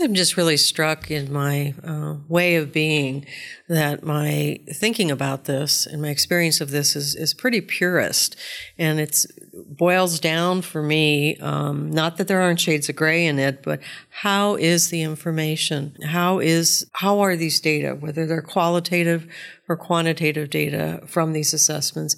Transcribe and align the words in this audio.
I'm 0.00 0.14
just 0.14 0.36
really 0.36 0.56
struck 0.56 1.10
in 1.10 1.32
my 1.32 1.74
uh, 1.82 2.16
way 2.28 2.56
of 2.56 2.72
being 2.72 3.26
that 3.68 4.02
my 4.02 4.60
thinking 4.72 5.10
about 5.10 5.44
this 5.44 5.86
and 5.86 6.00
my 6.02 6.08
experience 6.08 6.60
of 6.60 6.70
this 6.70 6.94
is, 6.94 7.14
is 7.14 7.34
pretty 7.34 7.60
purist. 7.60 8.36
And 8.78 9.00
it 9.00 9.24
boils 9.52 10.20
down 10.20 10.62
for 10.62 10.82
me, 10.82 11.36
um, 11.38 11.90
not 11.90 12.16
that 12.16 12.28
there 12.28 12.40
aren't 12.40 12.60
shades 12.60 12.88
of 12.88 12.96
gray 12.96 13.26
in 13.26 13.38
it, 13.38 13.62
but 13.62 13.80
how 14.10 14.56
is 14.56 14.88
the 14.88 15.02
information? 15.02 15.96
How 16.04 16.38
is, 16.38 16.88
how 16.94 17.20
are 17.20 17.36
these 17.36 17.60
data, 17.60 17.94
whether 17.94 18.26
they're 18.26 18.42
qualitative 18.42 19.26
or 19.68 19.76
quantitative 19.76 20.50
data 20.50 21.02
from 21.06 21.32
these 21.32 21.52
assessments, 21.52 22.16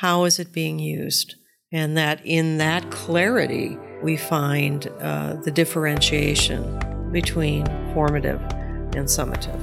how 0.00 0.24
is 0.24 0.38
it 0.38 0.52
being 0.52 0.78
used? 0.78 1.34
And 1.70 1.96
that 1.96 2.20
in 2.24 2.58
that 2.58 2.90
clarity, 2.90 3.76
we 4.02 4.16
find 4.16 4.86
uh, 5.00 5.34
the 5.34 5.50
differentiation 5.50 6.97
between 7.12 7.66
formative 7.94 8.40
and 8.96 9.06
summative. 9.06 9.60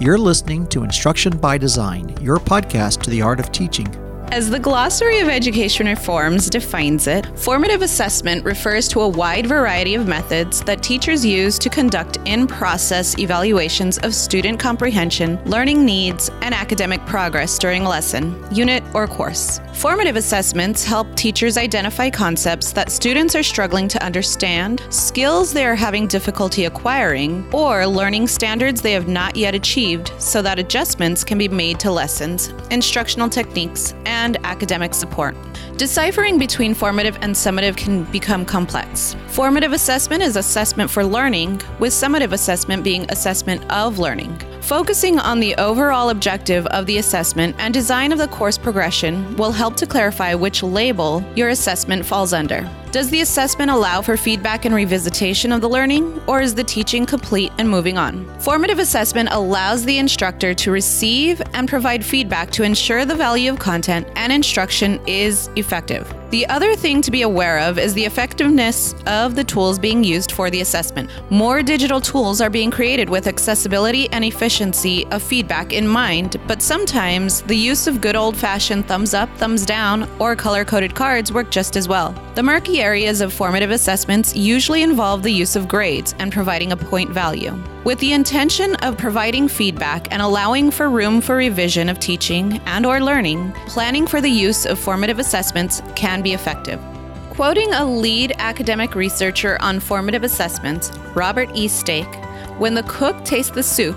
You're 0.00 0.18
listening 0.18 0.66
to 0.68 0.82
Instruction 0.82 1.36
by 1.36 1.56
Design, 1.56 2.16
your 2.20 2.38
podcast 2.38 3.02
to 3.02 3.10
the 3.10 3.22
art 3.22 3.40
of 3.40 3.52
teaching. 3.52 3.88
As 4.32 4.50
the 4.50 4.58
Glossary 4.58 5.20
of 5.20 5.28
Education 5.28 5.86
Reforms 5.86 6.50
defines 6.50 7.06
it, 7.06 7.26
formative 7.38 7.82
assessment 7.82 8.44
refers 8.44 8.88
to 8.88 9.02
a 9.02 9.08
wide 9.08 9.46
variety 9.46 9.94
of 9.94 10.08
methods 10.08 10.60
that 10.62 10.82
teachers 10.82 11.24
use 11.24 11.56
to 11.60 11.68
conduct 11.68 12.16
in 12.24 12.48
process 12.48 13.16
evaluations 13.18 13.98
of 13.98 14.12
student 14.12 14.58
comprehension, 14.58 15.38
learning 15.44 15.84
needs, 15.84 16.30
and 16.42 16.52
academic 16.52 17.04
progress 17.06 17.58
during 17.58 17.84
a 17.84 17.88
lesson, 17.88 18.44
unit, 18.50 18.82
or 18.92 19.06
course. 19.06 19.60
Formative 19.74 20.16
assessments 20.16 20.84
help 20.84 21.14
teachers 21.14 21.56
identify 21.56 22.10
concepts 22.10 22.72
that 22.72 22.90
students 22.90 23.36
are 23.36 23.42
struggling 23.42 23.86
to 23.88 24.02
understand, 24.02 24.82
skills 24.90 25.52
they 25.52 25.66
are 25.66 25.74
having 25.76 26.08
difficulty 26.08 26.64
acquiring, 26.64 27.48
or 27.52 27.86
learning 27.86 28.26
standards 28.26 28.80
they 28.80 28.92
have 28.92 29.08
not 29.08 29.36
yet 29.36 29.54
achieved 29.54 30.12
so 30.18 30.42
that 30.42 30.58
adjustments 30.58 31.22
can 31.22 31.38
be 31.38 31.48
made 31.48 31.78
to 31.78 31.90
lessons, 31.92 32.52
instructional 32.70 33.28
techniques, 33.28 33.94
and 34.06 34.13
and 34.14 34.36
academic 34.44 34.94
support. 34.94 35.34
Deciphering 35.76 36.38
between 36.38 36.72
formative 36.72 37.18
and 37.20 37.34
summative 37.34 37.76
can 37.76 38.04
become 38.12 38.44
complex. 38.44 39.16
Formative 39.26 39.72
assessment 39.72 40.22
is 40.22 40.36
assessment 40.36 40.88
for 40.90 41.04
learning, 41.04 41.60
with 41.80 41.92
summative 41.92 42.32
assessment 42.32 42.84
being 42.84 43.04
assessment 43.10 43.60
of 43.72 43.98
learning. 43.98 44.32
Focusing 44.64 45.18
on 45.18 45.40
the 45.40 45.54
overall 45.56 46.08
objective 46.08 46.64
of 46.68 46.86
the 46.86 46.96
assessment 46.96 47.54
and 47.58 47.74
design 47.74 48.12
of 48.12 48.18
the 48.18 48.28
course 48.28 48.56
progression 48.56 49.36
will 49.36 49.52
help 49.52 49.76
to 49.76 49.86
clarify 49.86 50.34
which 50.34 50.62
label 50.62 51.22
your 51.36 51.50
assessment 51.50 52.02
falls 52.02 52.32
under. 52.32 52.66
Does 52.90 53.10
the 53.10 53.20
assessment 53.20 53.70
allow 53.70 54.00
for 54.00 54.16
feedback 54.16 54.64
and 54.64 54.74
revisitation 54.74 55.54
of 55.54 55.60
the 55.60 55.68
learning, 55.68 56.18
or 56.26 56.40
is 56.40 56.54
the 56.54 56.64
teaching 56.64 57.04
complete 57.04 57.52
and 57.58 57.68
moving 57.68 57.98
on? 57.98 58.24
Formative 58.40 58.78
assessment 58.78 59.28
allows 59.32 59.84
the 59.84 59.98
instructor 59.98 60.54
to 60.54 60.70
receive 60.70 61.42
and 61.52 61.68
provide 61.68 62.02
feedback 62.02 62.50
to 62.52 62.62
ensure 62.62 63.04
the 63.04 63.14
value 63.14 63.52
of 63.52 63.58
content 63.58 64.08
and 64.16 64.32
instruction 64.32 64.98
is 65.06 65.50
effective. 65.56 66.10
The 66.34 66.48
other 66.48 66.74
thing 66.74 67.00
to 67.02 67.12
be 67.12 67.22
aware 67.22 67.60
of 67.60 67.78
is 67.78 67.94
the 67.94 68.04
effectiveness 68.04 68.92
of 69.06 69.36
the 69.36 69.44
tools 69.44 69.78
being 69.78 70.02
used 70.02 70.32
for 70.32 70.50
the 70.50 70.62
assessment. 70.62 71.08
More 71.30 71.62
digital 71.62 72.00
tools 72.00 72.40
are 72.40 72.50
being 72.50 72.72
created 72.72 73.08
with 73.08 73.28
accessibility 73.28 74.10
and 74.10 74.24
efficiency 74.24 75.06
of 75.12 75.22
feedback 75.22 75.72
in 75.72 75.86
mind, 75.86 76.38
but 76.48 76.60
sometimes 76.60 77.42
the 77.42 77.54
use 77.54 77.86
of 77.86 78.00
good 78.00 78.16
old 78.16 78.36
fashioned 78.36 78.88
thumbs 78.88 79.14
up, 79.14 79.28
thumbs 79.36 79.64
down, 79.64 80.10
or 80.18 80.34
color 80.34 80.64
coded 80.64 80.92
cards 80.92 81.30
work 81.30 81.52
just 81.52 81.76
as 81.76 81.86
well. 81.86 82.12
The 82.34 82.42
murky 82.42 82.80
areas 82.80 83.20
of 83.20 83.32
formative 83.32 83.70
assessments 83.70 84.34
usually 84.34 84.82
involve 84.82 85.22
the 85.22 85.30
use 85.30 85.54
of 85.54 85.68
grades 85.68 86.16
and 86.18 86.32
providing 86.32 86.72
a 86.72 86.76
point 86.76 87.10
value. 87.10 87.56
With 87.84 87.98
the 87.98 88.14
intention 88.14 88.76
of 88.76 88.96
providing 88.96 89.46
feedback 89.46 90.10
and 90.10 90.22
allowing 90.22 90.70
for 90.70 90.88
room 90.88 91.20
for 91.20 91.36
revision 91.36 91.90
of 91.90 91.98
teaching 91.98 92.58
and 92.64 92.86
or 92.86 92.98
learning, 92.98 93.52
planning 93.66 94.06
for 94.06 94.22
the 94.22 94.30
use 94.30 94.64
of 94.64 94.78
formative 94.78 95.18
assessments 95.18 95.82
can 95.94 96.22
be 96.22 96.32
effective. 96.32 96.80
Quoting 97.28 97.70
a 97.74 97.84
lead 97.84 98.32
academic 98.38 98.94
researcher 98.94 99.58
on 99.60 99.80
formative 99.80 100.24
assessments, 100.24 100.96
Robert 101.14 101.50
E. 101.52 101.68
Stake, 101.68 102.14
when 102.56 102.74
the 102.74 102.84
cook 102.84 103.22
tastes 103.22 103.52
the 103.52 103.62
soup, 103.62 103.96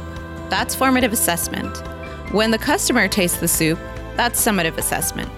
that's 0.49 0.75
formative 0.75 1.13
assessment. 1.13 1.77
When 2.33 2.51
the 2.51 2.57
customer 2.57 3.07
tastes 3.07 3.37
the 3.37 3.47
soup, 3.47 3.79
that's 4.17 4.45
summative 4.45 4.77
assessment. 4.77 5.31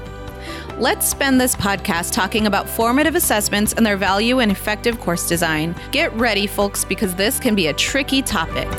Let's 0.80 1.06
spend 1.06 1.42
this 1.42 1.58
podcast 1.58 2.14
talking 2.14 2.48
about 2.48 2.70
formative 2.70 3.16
assessments 3.16 3.74
and 3.74 3.86
their 3.86 3.98
value 3.98 4.40
in 4.40 4.50
effective 4.50 4.98
course 5.02 5.28
design. 5.28 5.76
Get 5.92 6.14
ready, 6.14 6.48
folks, 6.48 6.86
because 6.86 7.14
this 7.16 7.38
can 7.38 7.54
be 7.54 7.68
a 7.68 7.74
tricky 7.74 8.22
topic. 8.22 8.70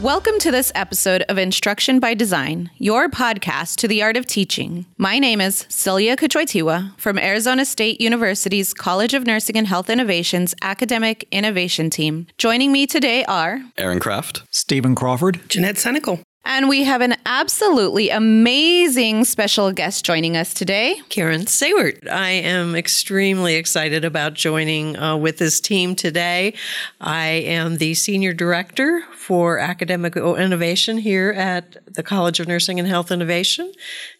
Welcome 0.00 0.38
to 0.38 0.50
this 0.50 0.72
episode 0.74 1.20
of 1.28 1.36
Instruction 1.36 2.00
by 2.00 2.14
Design, 2.14 2.70
your 2.78 3.10
podcast 3.10 3.76
to 3.76 3.88
the 3.88 4.02
art 4.02 4.16
of 4.16 4.24
teaching. 4.24 4.86
My 4.96 5.18
name 5.18 5.42
is 5.42 5.66
Celia 5.68 6.16
Kuchwaitiwa 6.16 6.98
from 6.98 7.18
Arizona 7.18 7.66
State 7.66 8.00
University's 8.00 8.72
College 8.72 9.12
of 9.12 9.26
Nursing 9.26 9.58
and 9.58 9.66
Health 9.66 9.90
Innovations 9.90 10.54
Academic 10.62 11.28
Innovation 11.30 11.90
Team. 11.90 12.26
Joining 12.38 12.72
me 12.72 12.86
today 12.86 13.22
are 13.26 13.60
Aaron 13.76 14.00
Kraft, 14.00 14.44
Stephen 14.50 14.94
Crawford, 14.94 15.40
Jeanette 15.50 15.76
Senecal. 15.76 16.22
And 16.48 16.68
we 16.68 16.84
have 16.84 17.00
an 17.00 17.16
absolutely 17.26 18.08
amazing 18.08 19.24
special 19.24 19.72
guest 19.72 20.04
joining 20.04 20.36
us 20.36 20.54
today. 20.54 20.94
Karen 21.08 21.40
Saewert. 21.40 22.08
I 22.08 22.30
am 22.30 22.76
extremely 22.76 23.56
excited 23.56 24.04
about 24.04 24.34
joining 24.34 24.96
uh, 24.96 25.16
with 25.16 25.38
this 25.38 25.60
team 25.60 25.96
today. 25.96 26.54
I 27.00 27.26
am 27.26 27.78
the 27.78 27.94
Senior 27.94 28.32
Director 28.32 29.02
for 29.16 29.58
Academic 29.58 30.16
Innovation 30.16 30.98
here 30.98 31.30
at 31.32 31.78
the 31.92 32.04
College 32.04 32.38
of 32.38 32.46
Nursing 32.46 32.78
and 32.78 32.86
Health 32.86 33.10
Innovation 33.10 33.72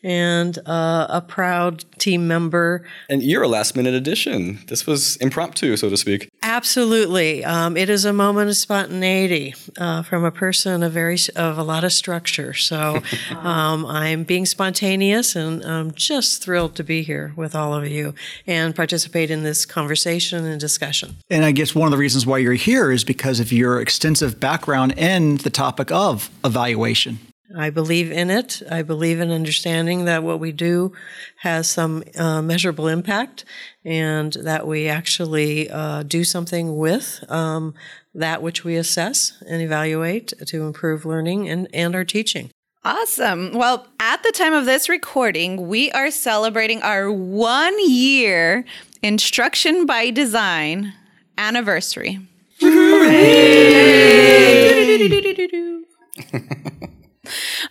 and 0.02 0.58
uh, 0.66 1.06
a 1.08 1.20
proud 1.20 1.84
team 2.00 2.26
member. 2.26 2.84
And 3.08 3.22
you're 3.22 3.44
a 3.44 3.48
last 3.48 3.76
minute 3.76 3.94
addition. 3.94 4.58
This 4.66 4.84
was 4.84 5.14
impromptu, 5.18 5.76
so 5.76 5.88
to 5.88 5.96
speak. 5.96 6.28
Absolutely. 6.48 7.44
Um, 7.44 7.76
it 7.76 7.90
is 7.90 8.04
a 8.04 8.12
moment 8.12 8.48
of 8.48 8.56
spontaneity 8.56 9.56
uh, 9.78 10.04
from 10.04 10.22
a 10.22 10.30
person 10.30 10.84
of, 10.84 10.92
very, 10.92 11.18
of 11.34 11.58
a 11.58 11.64
lot 11.64 11.82
of 11.82 11.92
structure. 11.92 12.54
So 12.54 13.02
um, 13.30 13.84
I'm 13.84 14.22
being 14.22 14.46
spontaneous 14.46 15.34
and 15.34 15.64
I'm 15.64 15.90
just 15.90 16.44
thrilled 16.44 16.76
to 16.76 16.84
be 16.84 17.02
here 17.02 17.32
with 17.34 17.56
all 17.56 17.74
of 17.74 17.88
you 17.88 18.14
and 18.46 18.76
participate 18.76 19.28
in 19.28 19.42
this 19.42 19.66
conversation 19.66 20.46
and 20.46 20.60
discussion. 20.60 21.16
And 21.28 21.44
I 21.44 21.50
guess 21.50 21.74
one 21.74 21.88
of 21.88 21.90
the 21.90 21.98
reasons 21.98 22.26
why 22.26 22.38
you're 22.38 22.52
here 22.54 22.92
is 22.92 23.02
because 23.02 23.40
of 23.40 23.50
your 23.50 23.80
extensive 23.80 24.38
background 24.38 24.92
in 24.96 25.38
the 25.38 25.50
topic 25.50 25.90
of 25.90 26.30
evaluation. 26.44 27.18
I 27.54 27.70
believe 27.70 28.10
in 28.10 28.30
it. 28.30 28.62
I 28.70 28.82
believe 28.82 29.20
in 29.20 29.30
understanding 29.30 30.06
that 30.06 30.22
what 30.22 30.40
we 30.40 30.52
do 30.52 30.92
has 31.38 31.68
some 31.68 32.02
uh, 32.18 32.42
measurable 32.42 32.88
impact 32.88 33.44
and 33.84 34.32
that 34.32 34.66
we 34.66 34.88
actually 34.88 35.70
uh, 35.70 36.02
do 36.02 36.24
something 36.24 36.76
with 36.76 37.24
um, 37.28 37.74
that 38.14 38.42
which 38.42 38.64
we 38.64 38.76
assess 38.76 39.40
and 39.46 39.62
evaluate 39.62 40.32
to 40.46 40.64
improve 40.64 41.04
learning 41.04 41.48
and, 41.48 41.68
and 41.72 41.94
our 41.94 42.04
teaching. 42.04 42.50
Awesome. 42.84 43.52
Well, 43.52 43.86
at 44.00 44.22
the 44.22 44.32
time 44.32 44.52
of 44.52 44.64
this 44.64 44.88
recording, 44.88 45.68
we 45.68 45.90
are 45.92 46.10
celebrating 46.10 46.82
our 46.82 47.10
one 47.10 47.74
year 47.88 48.64
instruction 49.02 49.86
by 49.86 50.10
design 50.10 50.94
anniversary. 51.36 52.20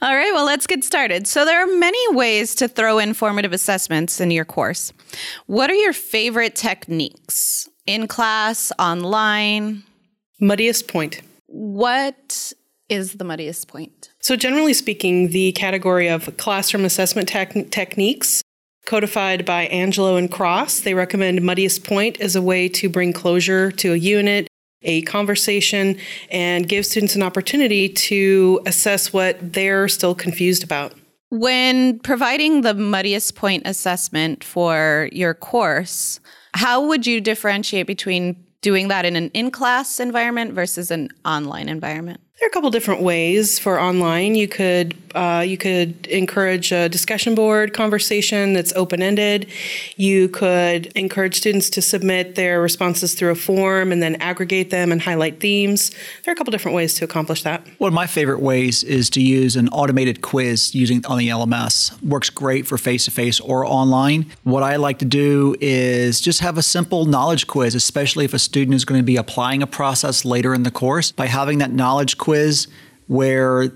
All 0.06 0.16
right, 0.16 0.32
well, 0.34 0.46
let's 0.46 0.68
get 0.68 0.84
started. 0.84 1.26
So, 1.26 1.46
there 1.46 1.60
are 1.60 1.80
many 1.80 2.16
ways 2.16 2.54
to 2.56 2.68
throw 2.68 3.00
in 3.00 3.16
formative 3.16 3.54
assessments 3.54 4.22
in 4.22 4.30
your 4.30 4.46
course. 4.46 4.94
What 5.48 5.72
are 5.72 5.76
your 5.76 5.94
favorite 5.94 6.54
techniques? 6.54 7.68
In 7.88 8.08
class, 8.08 8.72
online? 8.78 9.82
Muddiest 10.40 10.88
point. 10.88 11.24
What 11.48 12.54
is 12.88 13.14
the 13.14 13.24
muddiest 13.24 13.68
point? 13.68 14.12
So, 14.22 14.36
generally 14.36 14.76
speaking, 14.76 15.30
the 15.30 15.54
category 15.54 16.08
of 16.08 16.38
classroom 16.38 16.86
assessment 16.86 17.28
te- 17.28 17.64
techniques 17.72 18.44
codified 18.86 19.44
by 19.44 19.64
Angelo 19.64 20.18
and 20.18 20.32
Cross, 20.32 20.82
they 20.82 20.94
recommend 20.94 21.42
muddiest 21.42 21.84
point 21.84 22.22
as 22.22 22.36
a 22.36 22.44
way 22.44 22.70
to 22.70 22.90
bring 22.90 23.12
closure 23.12 23.72
to 23.72 23.94
a 23.94 23.98
unit, 23.98 24.48
a 24.86 25.02
conversation, 25.04 25.98
and 26.32 26.68
give 26.70 26.86
students 26.86 27.16
an 27.16 27.24
opportunity 27.24 27.90
to 27.90 28.62
assess 28.66 29.12
what 29.12 29.38
they're 29.54 29.88
still 29.88 30.16
confused 30.16 30.64
about. 30.64 30.94
When 31.30 32.00
providing 32.00 32.62
the 32.62 32.74
muddiest 32.74 33.36
point 33.36 33.64
assessment 33.66 34.44
for 34.44 35.10
your 35.12 35.34
course, 35.34 36.20
how 36.54 36.88
would 36.88 37.06
you 37.06 37.20
differentiate 37.20 37.88
between 37.88 38.42
doing 38.62 38.88
that 38.88 39.06
in 39.06 39.16
an 39.16 39.30
in 39.34 39.52
class 39.52 40.00
environment 40.00 40.54
versus 40.54 40.92
an 40.92 41.10
online 41.26 41.68
environment? 41.68 42.22
There 42.40 42.48
are 42.48 42.50
a 42.50 42.52
couple 42.52 42.70
different 42.70 43.02
ways 43.02 43.60
for 43.60 43.80
online. 43.80 44.36
You 44.36 44.50
could 44.50 44.94
uh, 45.16 45.40
you 45.48 45.58
could 45.58 46.06
encourage 46.08 46.74
a 46.74 46.90
discussion 46.90 47.34
board 47.36 47.74
conversation 47.74 48.54
that's 48.54 48.74
open 48.74 49.02
ended. 49.02 49.48
You 49.96 50.28
could 50.28 50.88
encourage 50.88 51.38
students 51.38 51.70
to 51.72 51.82
submit 51.82 52.36
their 52.36 52.62
responses 52.62 53.14
through 53.14 53.32
a 53.32 53.36
form 53.36 53.94
and 53.94 54.04
then 54.04 54.16
aggregate 54.16 54.72
them 54.72 54.92
and 54.92 55.02
highlight 55.02 55.40
themes. 55.40 55.92
There 56.24 56.32
are 56.32 56.34
a 56.34 56.36
couple 56.36 56.52
different 56.52 56.76
ways 56.76 56.94
to 56.96 57.06
accomplish 57.06 57.44
that. 57.44 57.66
One 57.78 57.88
of 57.88 57.94
my 57.94 58.08
favorite 58.08 58.42
ways 58.42 58.84
is 58.84 59.10
to 59.12 59.22
use 59.22 59.56
an 59.56 59.70
automated 59.70 60.22
quiz 60.22 60.76
using 60.76 61.06
on 61.06 61.18
the 61.18 61.30
LMS. 61.30 62.02
Works 62.04 62.30
great 62.30 62.68
for 62.68 62.78
face 62.78 63.06
to 63.06 63.12
face 63.12 63.40
or 63.40 63.66
online. 63.66 64.26
What 64.44 64.64
I 64.64 64.76
like 64.76 65.00
to 65.00 65.06
do 65.06 65.56
is 65.62 66.20
just 66.20 66.42
have 66.42 66.58
a 66.58 66.64
simple 66.64 67.06
knowledge 67.06 67.48
quiz, 67.48 67.74
especially 67.74 68.26
if 68.26 68.34
a 68.34 68.40
student 68.40 68.76
is 68.76 68.84
going 68.84 69.00
to 69.00 69.06
be 69.06 69.16
applying 69.16 69.64
a 69.64 69.68
process 69.68 70.26
later 70.26 70.54
in 70.54 70.64
the 70.64 70.72
course. 70.72 71.14
By 71.14 71.28
having 71.28 71.60
that 71.60 71.72
knowledge 71.72 72.18
quiz 72.26 72.68
where 73.08 73.72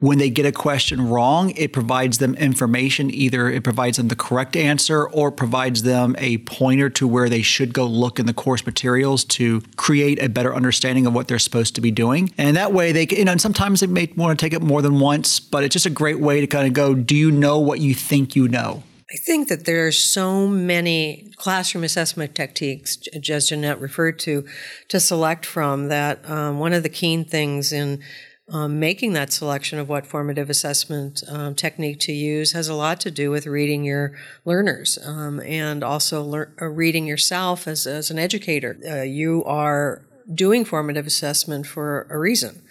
when 0.00 0.18
they 0.18 0.30
get 0.30 0.46
a 0.46 0.52
question 0.52 1.08
wrong, 1.08 1.50
it 1.56 1.72
provides 1.72 2.18
them 2.18 2.34
information. 2.36 3.10
Either 3.12 3.50
it 3.50 3.64
provides 3.64 3.96
them 3.96 4.06
the 4.06 4.16
correct 4.16 4.54
answer 4.54 5.08
or 5.08 5.32
provides 5.32 5.82
them 5.82 6.14
a 6.18 6.38
pointer 6.38 6.88
to 6.88 7.08
where 7.08 7.28
they 7.28 7.42
should 7.42 7.74
go 7.74 7.84
look 7.84 8.20
in 8.20 8.26
the 8.26 8.32
course 8.32 8.64
materials 8.64 9.24
to 9.24 9.60
create 9.76 10.22
a 10.22 10.28
better 10.28 10.54
understanding 10.54 11.06
of 11.06 11.14
what 11.14 11.26
they're 11.26 11.40
supposed 11.40 11.74
to 11.74 11.80
be 11.80 11.90
doing. 11.90 12.32
And 12.38 12.56
that 12.56 12.72
way, 12.72 12.92
they 12.92 13.08
you 13.10 13.24
know, 13.24 13.32
and 13.32 13.40
sometimes 13.40 13.80
they 13.80 13.88
may 13.88 14.08
want 14.14 14.38
to 14.38 14.44
take 14.44 14.52
it 14.52 14.62
more 14.62 14.82
than 14.82 15.00
once, 15.00 15.40
but 15.40 15.64
it's 15.64 15.72
just 15.72 15.86
a 15.86 15.90
great 15.90 16.20
way 16.20 16.40
to 16.40 16.46
kind 16.46 16.68
of 16.68 16.72
go, 16.72 16.94
do 16.94 17.16
you 17.16 17.32
know 17.32 17.58
what 17.58 17.80
you 17.80 17.94
think 17.94 18.36
you 18.36 18.46
know? 18.46 18.84
I 19.10 19.16
think 19.16 19.48
that 19.48 19.64
there 19.64 19.86
are 19.86 19.92
so 19.92 20.46
many 20.46 21.32
classroom 21.36 21.82
assessment 21.82 22.34
techniques, 22.34 22.98
as 23.30 23.48
Jeanette 23.48 23.80
referred 23.80 24.18
to, 24.20 24.44
to 24.88 25.00
select 25.00 25.46
from 25.46 25.88
that 25.88 26.28
um, 26.28 26.58
one 26.58 26.74
of 26.74 26.82
the 26.82 26.90
keen 26.90 27.24
things 27.24 27.72
in 27.72 28.02
um, 28.50 28.78
making 28.78 29.14
that 29.14 29.32
selection 29.32 29.78
of 29.78 29.88
what 29.88 30.06
formative 30.06 30.50
assessment 30.50 31.22
um, 31.28 31.54
technique 31.54 32.00
to 32.00 32.12
use 32.12 32.52
has 32.52 32.68
a 32.68 32.74
lot 32.74 33.00
to 33.00 33.10
do 33.10 33.30
with 33.30 33.46
reading 33.46 33.82
your 33.84 34.12
learners 34.44 34.98
um, 35.04 35.40
and 35.40 35.82
also 35.82 36.22
lear- 36.22 36.54
uh, 36.60 36.66
reading 36.66 37.06
yourself 37.06 37.66
as, 37.66 37.86
as 37.86 38.10
an 38.10 38.18
educator. 38.18 38.78
Uh, 38.86 39.02
you 39.02 39.42
are 39.44 40.02
doing 40.34 40.64
formative 40.64 41.06
assessment 41.06 41.66
for 41.66 42.06
a 42.10 42.18
reason. 42.18 42.62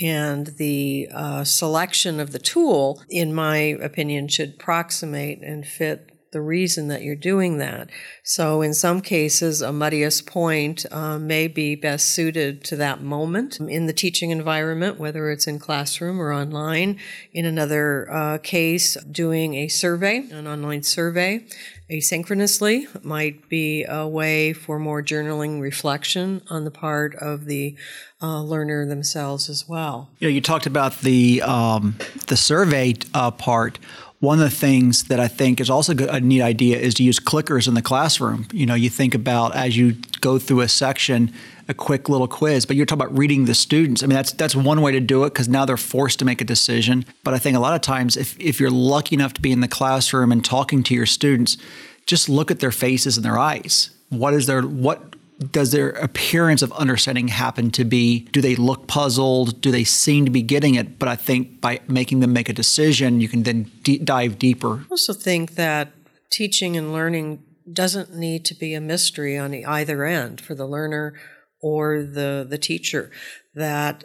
And 0.00 0.48
the 0.48 1.08
uh, 1.12 1.44
selection 1.44 2.18
of 2.18 2.32
the 2.32 2.38
tool, 2.38 3.02
in 3.08 3.32
my 3.32 3.56
opinion, 3.56 4.28
should 4.28 4.54
approximate 4.54 5.40
and 5.40 5.66
fit 5.66 6.13
the 6.34 6.42
reason 6.42 6.88
that 6.88 7.00
you're 7.00 7.16
doing 7.16 7.56
that. 7.58 7.88
So, 8.22 8.60
in 8.60 8.74
some 8.74 9.00
cases, 9.00 9.62
a 9.62 9.72
muddiest 9.72 10.26
point 10.26 10.84
uh, 10.90 11.18
may 11.18 11.48
be 11.48 11.76
best 11.76 12.10
suited 12.10 12.62
to 12.64 12.76
that 12.76 13.00
moment 13.00 13.58
in 13.60 13.86
the 13.86 13.94
teaching 13.94 14.28
environment, 14.30 14.98
whether 14.98 15.30
it's 15.30 15.46
in 15.46 15.58
classroom 15.58 16.20
or 16.20 16.34
online. 16.34 16.98
In 17.32 17.46
another 17.46 18.12
uh, 18.12 18.38
case, 18.38 18.96
doing 19.04 19.54
a 19.54 19.68
survey, 19.68 20.18
an 20.30 20.46
online 20.46 20.82
survey, 20.82 21.46
asynchronously 21.90 23.04
might 23.04 23.48
be 23.48 23.84
a 23.84 24.08
way 24.08 24.52
for 24.52 24.78
more 24.78 25.02
journaling 25.02 25.60
reflection 25.60 26.42
on 26.48 26.64
the 26.64 26.70
part 26.70 27.14
of 27.16 27.44
the 27.44 27.76
uh, 28.22 28.40
learner 28.40 28.86
themselves 28.86 29.50
as 29.50 29.68
well. 29.68 30.08
You 30.18 30.28
you 30.28 30.40
talked 30.40 30.66
about 30.66 31.00
the 31.00 31.42
um, 31.42 31.96
the 32.28 32.36
survey 32.36 32.94
uh, 33.12 33.30
part. 33.30 33.78
One 34.24 34.40
of 34.40 34.50
the 34.50 34.56
things 34.56 35.04
that 35.04 35.20
I 35.20 35.28
think 35.28 35.60
is 35.60 35.68
also 35.68 35.92
a 36.08 36.18
neat 36.18 36.40
idea 36.40 36.78
is 36.78 36.94
to 36.94 37.02
use 37.02 37.20
clickers 37.20 37.68
in 37.68 37.74
the 37.74 37.82
classroom. 37.82 38.46
You 38.54 38.64
know, 38.64 38.74
you 38.74 38.88
think 38.88 39.14
about 39.14 39.54
as 39.54 39.76
you 39.76 39.96
go 40.22 40.38
through 40.38 40.62
a 40.62 40.68
section, 40.68 41.30
a 41.68 41.74
quick 41.74 42.08
little 42.08 42.26
quiz, 42.26 42.64
but 42.64 42.74
you're 42.74 42.86
talking 42.86 43.02
about 43.04 43.18
reading 43.18 43.44
the 43.44 43.52
students. 43.54 44.02
I 44.02 44.06
mean, 44.06 44.14
that's 44.14 44.32
that's 44.32 44.56
one 44.56 44.80
way 44.80 44.92
to 44.92 45.00
do 45.00 45.24
it 45.24 45.34
because 45.34 45.46
now 45.46 45.66
they're 45.66 45.76
forced 45.76 46.20
to 46.20 46.24
make 46.24 46.40
a 46.40 46.44
decision. 46.44 47.04
But 47.22 47.34
I 47.34 47.38
think 47.38 47.54
a 47.54 47.60
lot 47.60 47.74
of 47.74 47.82
times, 47.82 48.16
if 48.16 48.34
if 48.40 48.58
you're 48.58 48.70
lucky 48.70 49.14
enough 49.14 49.34
to 49.34 49.42
be 49.42 49.52
in 49.52 49.60
the 49.60 49.68
classroom 49.68 50.32
and 50.32 50.42
talking 50.42 50.82
to 50.84 50.94
your 50.94 51.04
students, 51.04 51.58
just 52.06 52.30
look 52.30 52.50
at 52.50 52.60
their 52.60 52.72
faces 52.72 53.18
and 53.18 53.26
their 53.26 53.38
eyes. 53.38 53.90
What 54.08 54.32
is 54.32 54.46
their 54.46 54.62
what 54.62 55.13
does 55.50 55.72
their 55.72 55.90
appearance 55.90 56.62
of 56.62 56.72
understanding 56.72 57.28
happen 57.28 57.70
to 57.72 57.84
be 57.84 58.20
do 58.32 58.40
they 58.40 58.56
look 58.56 58.86
puzzled? 58.86 59.60
Do 59.60 59.70
they 59.70 59.84
seem 59.84 60.24
to 60.24 60.30
be 60.30 60.42
getting 60.42 60.74
it? 60.74 60.98
But 60.98 61.08
i 61.08 61.16
think 61.16 61.60
by 61.60 61.80
making 61.88 62.20
them 62.20 62.32
make 62.32 62.48
a 62.48 62.52
decision 62.52 63.20
you 63.20 63.28
can 63.28 63.42
then 63.42 63.70
d- 63.82 63.98
dive 63.98 64.38
deeper. 64.38 64.80
I 64.80 64.86
also 64.90 65.12
think 65.12 65.54
that 65.56 65.92
teaching 66.30 66.76
and 66.76 66.92
learning 66.92 67.42
doesn't 67.72 68.14
need 68.14 68.44
to 68.44 68.54
be 68.54 68.74
a 68.74 68.80
mystery 68.80 69.38
on 69.38 69.54
either 69.54 70.04
end 70.04 70.40
for 70.40 70.54
the 70.54 70.66
learner 70.66 71.14
or 71.62 72.02
the 72.02 72.46
the 72.48 72.58
teacher 72.58 73.10
that 73.54 74.04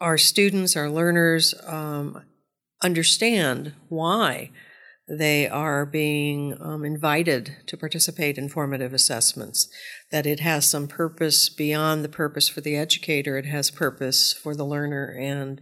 our 0.00 0.18
students 0.18 0.76
our 0.76 0.88
learners 0.88 1.54
um, 1.66 2.22
understand 2.82 3.72
why 3.88 4.50
they 5.08 5.48
are 5.48 5.86
being 5.86 6.56
um, 6.60 6.84
invited 6.84 7.56
to 7.66 7.76
participate 7.76 8.38
in 8.38 8.48
formative 8.48 8.92
assessments, 8.92 9.68
that 10.10 10.26
it 10.26 10.40
has 10.40 10.68
some 10.68 10.88
purpose 10.88 11.48
beyond 11.48 12.04
the 12.04 12.08
purpose 12.08 12.48
for 12.48 12.60
the 12.60 12.76
educator, 12.76 13.38
it 13.38 13.46
has 13.46 13.70
purpose 13.70 14.32
for 14.32 14.54
the 14.54 14.64
learner. 14.64 15.16
And, 15.18 15.60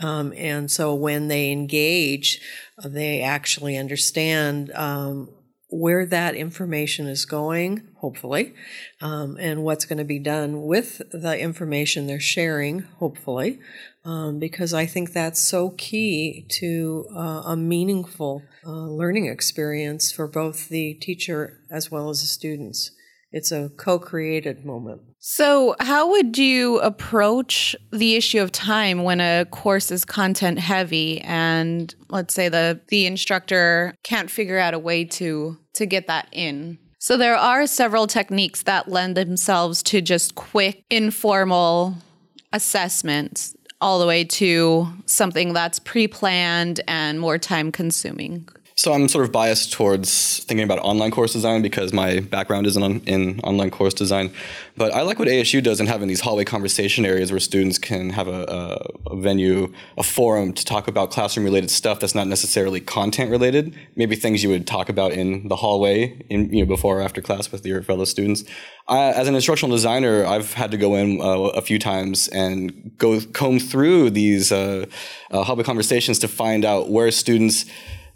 um, 0.00 0.32
and 0.36 0.70
so 0.70 0.94
when 0.94 1.28
they 1.28 1.50
engage, 1.50 2.40
they 2.84 3.20
actually 3.20 3.76
understand 3.76 4.70
um, 4.74 5.28
where 5.70 6.06
that 6.06 6.36
information 6.36 7.08
is 7.08 7.24
going, 7.24 7.88
hopefully, 7.96 8.54
um, 9.00 9.36
and 9.40 9.64
what's 9.64 9.86
going 9.86 9.98
to 9.98 10.04
be 10.04 10.20
done 10.20 10.62
with 10.62 11.02
the 11.10 11.36
information 11.36 12.06
they're 12.06 12.20
sharing, 12.20 12.80
hopefully, 12.98 13.58
um, 14.04 14.38
because 14.38 14.74
I 14.74 14.86
think 14.86 15.12
that's 15.12 15.40
so 15.40 15.70
key 15.70 16.46
to 16.60 17.06
uh, 17.16 17.42
a 17.46 17.56
meaningful 17.56 18.42
uh, 18.66 18.70
learning 18.70 19.26
experience 19.26 20.12
for 20.12 20.28
both 20.28 20.68
the 20.68 20.94
teacher 20.94 21.60
as 21.70 21.90
well 21.90 22.10
as 22.10 22.20
the 22.20 22.26
students. 22.26 22.90
It's 23.32 23.50
a 23.50 23.70
co 23.76 23.98
created 23.98 24.64
moment. 24.64 25.00
So, 25.18 25.74
how 25.80 26.10
would 26.10 26.38
you 26.38 26.78
approach 26.80 27.74
the 27.90 28.14
issue 28.14 28.40
of 28.40 28.52
time 28.52 29.02
when 29.02 29.20
a 29.20 29.46
course 29.46 29.90
is 29.90 30.04
content 30.04 30.60
heavy 30.60 31.20
and 31.22 31.92
let's 32.10 32.32
say 32.32 32.48
the, 32.48 32.80
the 32.88 33.06
instructor 33.06 33.94
can't 34.04 34.30
figure 34.30 34.58
out 34.58 34.74
a 34.74 34.78
way 34.78 35.04
to, 35.06 35.58
to 35.74 35.86
get 35.86 36.06
that 36.06 36.28
in? 36.30 36.78
So, 37.00 37.16
there 37.16 37.36
are 37.36 37.66
several 37.66 38.06
techniques 38.06 38.62
that 38.64 38.88
lend 38.88 39.16
themselves 39.16 39.82
to 39.84 40.00
just 40.00 40.36
quick, 40.36 40.84
informal 40.88 41.96
assessments 42.52 43.56
all 43.84 43.98
the 43.98 44.06
way 44.06 44.24
to 44.24 44.88
something 45.04 45.52
that's 45.52 45.78
pre 45.78 46.08
planned 46.08 46.80
and 46.88 47.20
more 47.20 47.36
time 47.36 47.70
consuming. 47.70 48.48
So 48.76 48.92
I'm 48.92 49.06
sort 49.06 49.24
of 49.24 49.30
biased 49.30 49.72
towards 49.72 50.40
thinking 50.40 50.64
about 50.64 50.80
online 50.80 51.12
course 51.12 51.32
design 51.32 51.62
because 51.62 51.92
my 51.92 52.18
background 52.18 52.66
is 52.66 52.76
in, 52.76 53.00
in 53.02 53.38
online 53.40 53.70
course 53.70 53.94
design. 53.94 54.32
But 54.76 54.92
I 54.92 55.02
like 55.02 55.20
what 55.20 55.28
ASU 55.28 55.62
does 55.62 55.78
in 55.78 55.86
having 55.86 56.08
these 56.08 56.20
hallway 56.20 56.42
conversation 56.44 57.06
areas 57.06 57.30
where 57.30 57.38
students 57.38 57.78
can 57.78 58.10
have 58.10 58.26
a, 58.26 58.82
a, 59.06 59.16
venue, 59.16 59.72
a 59.96 60.02
forum 60.02 60.52
to 60.54 60.64
talk 60.64 60.88
about 60.88 61.12
classroom 61.12 61.44
related 61.44 61.70
stuff 61.70 62.00
that's 62.00 62.16
not 62.16 62.26
necessarily 62.26 62.80
content 62.80 63.30
related. 63.30 63.76
Maybe 63.94 64.16
things 64.16 64.42
you 64.42 64.48
would 64.48 64.66
talk 64.66 64.88
about 64.88 65.12
in 65.12 65.46
the 65.46 65.56
hallway, 65.56 66.20
in 66.28 66.52
you 66.52 66.64
know 66.64 66.68
before 66.68 66.98
or 66.98 67.02
after 67.02 67.22
class 67.22 67.52
with 67.52 67.64
your 67.64 67.80
fellow 67.84 68.04
students. 68.04 68.42
as 68.88 69.28
an 69.28 69.36
instructional 69.36 69.74
designer, 69.74 70.26
I've 70.26 70.54
had 70.54 70.72
to 70.72 70.76
go 70.76 70.96
in 70.96 71.20
uh, 71.20 71.24
a 71.54 71.60
few 71.60 71.78
times 71.78 72.26
and 72.28 72.98
go 72.98 73.20
comb 73.20 73.60
through 73.60 74.10
these 74.10 74.50
uh, 74.50 74.86
uh, 75.30 75.44
hallway 75.44 75.62
conversations 75.62 76.18
to 76.18 76.28
find 76.28 76.64
out 76.64 76.90
where 76.90 77.12
students 77.12 77.66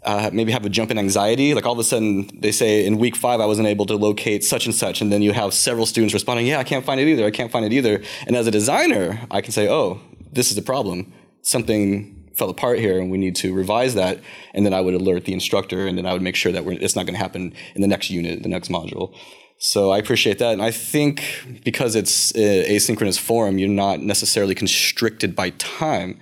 uh, 0.03 0.29
maybe 0.31 0.51
have 0.51 0.65
a 0.65 0.69
jump 0.69 0.91
in 0.91 0.97
anxiety. 0.97 1.53
Like 1.53 1.65
all 1.65 1.73
of 1.73 1.79
a 1.79 1.83
sudden, 1.83 2.29
they 2.39 2.51
say 2.51 2.85
in 2.85 2.97
week 2.97 3.15
five, 3.15 3.39
I 3.39 3.45
wasn't 3.45 3.67
able 3.67 3.85
to 3.87 3.95
locate 3.95 4.43
such 4.43 4.65
and 4.65 4.73
such. 4.73 5.01
And 5.01 5.11
then 5.11 5.21
you 5.21 5.33
have 5.33 5.53
several 5.53 5.85
students 5.85 6.13
responding, 6.13 6.47
Yeah, 6.47 6.59
I 6.59 6.63
can't 6.63 6.85
find 6.85 6.99
it 6.99 7.07
either. 7.07 7.25
I 7.25 7.31
can't 7.31 7.51
find 7.51 7.65
it 7.65 7.73
either. 7.73 8.01
And 8.25 8.35
as 8.35 8.47
a 8.47 8.51
designer, 8.51 9.19
I 9.29 9.41
can 9.41 9.51
say, 9.51 9.67
Oh, 9.67 9.99
this 10.31 10.49
is 10.49 10.55
the 10.55 10.61
problem. 10.61 11.11
Something 11.41 12.15
fell 12.35 12.49
apart 12.49 12.79
here 12.79 12.99
and 12.99 13.11
we 13.11 13.17
need 13.17 13.35
to 13.35 13.53
revise 13.53 13.95
that. 13.95 14.19
And 14.53 14.65
then 14.65 14.73
I 14.73 14.81
would 14.81 14.93
alert 14.93 15.25
the 15.25 15.33
instructor 15.33 15.85
and 15.85 15.97
then 15.97 16.05
I 16.05 16.13
would 16.13 16.21
make 16.21 16.35
sure 16.35 16.51
that 16.53 16.65
it's 16.65 16.95
not 16.95 17.05
going 17.05 17.15
to 17.15 17.19
happen 17.19 17.53
in 17.75 17.81
the 17.81 17.87
next 17.87 18.09
unit, 18.09 18.43
the 18.43 18.49
next 18.49 18.69
module. 18.69 19.13
So 19.57 19.91
I 19.91 19.97
appreciate 19.97 20.39
that. 20.39 20.53
And 20.53 20.61
I 20.61 20.71
think 20.71 21.21
because 21.65 21.95
it's 21.95 22.31
asynchronous 22.31 23.19
forum, 23.19 23.57
you're 23.57 23.67
not 23.67 23.99
necessarily 23.99 24.55
constricted 24.55 25.35
by 25.35 25.49
time. 25.51 26.17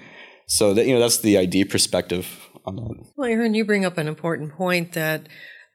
So 0.48 0.74
that, 0.74 0.88
you 0.88 0.93
know, 0.93 1.00
that's 1.00 1.19
the 1.19 1.38
ID 1.38 1.65
perspective 1.65 2.47
on. 2.68 3.08
Well, 3.16 3.30
Aaron, 3.30 3.54
you 3.54 3.66
bring 3.66 3.86
up 3.86 3.98
an 3.98 4.08
important 4.08 4.54
point 4.54 4.94
that 4.94 5.28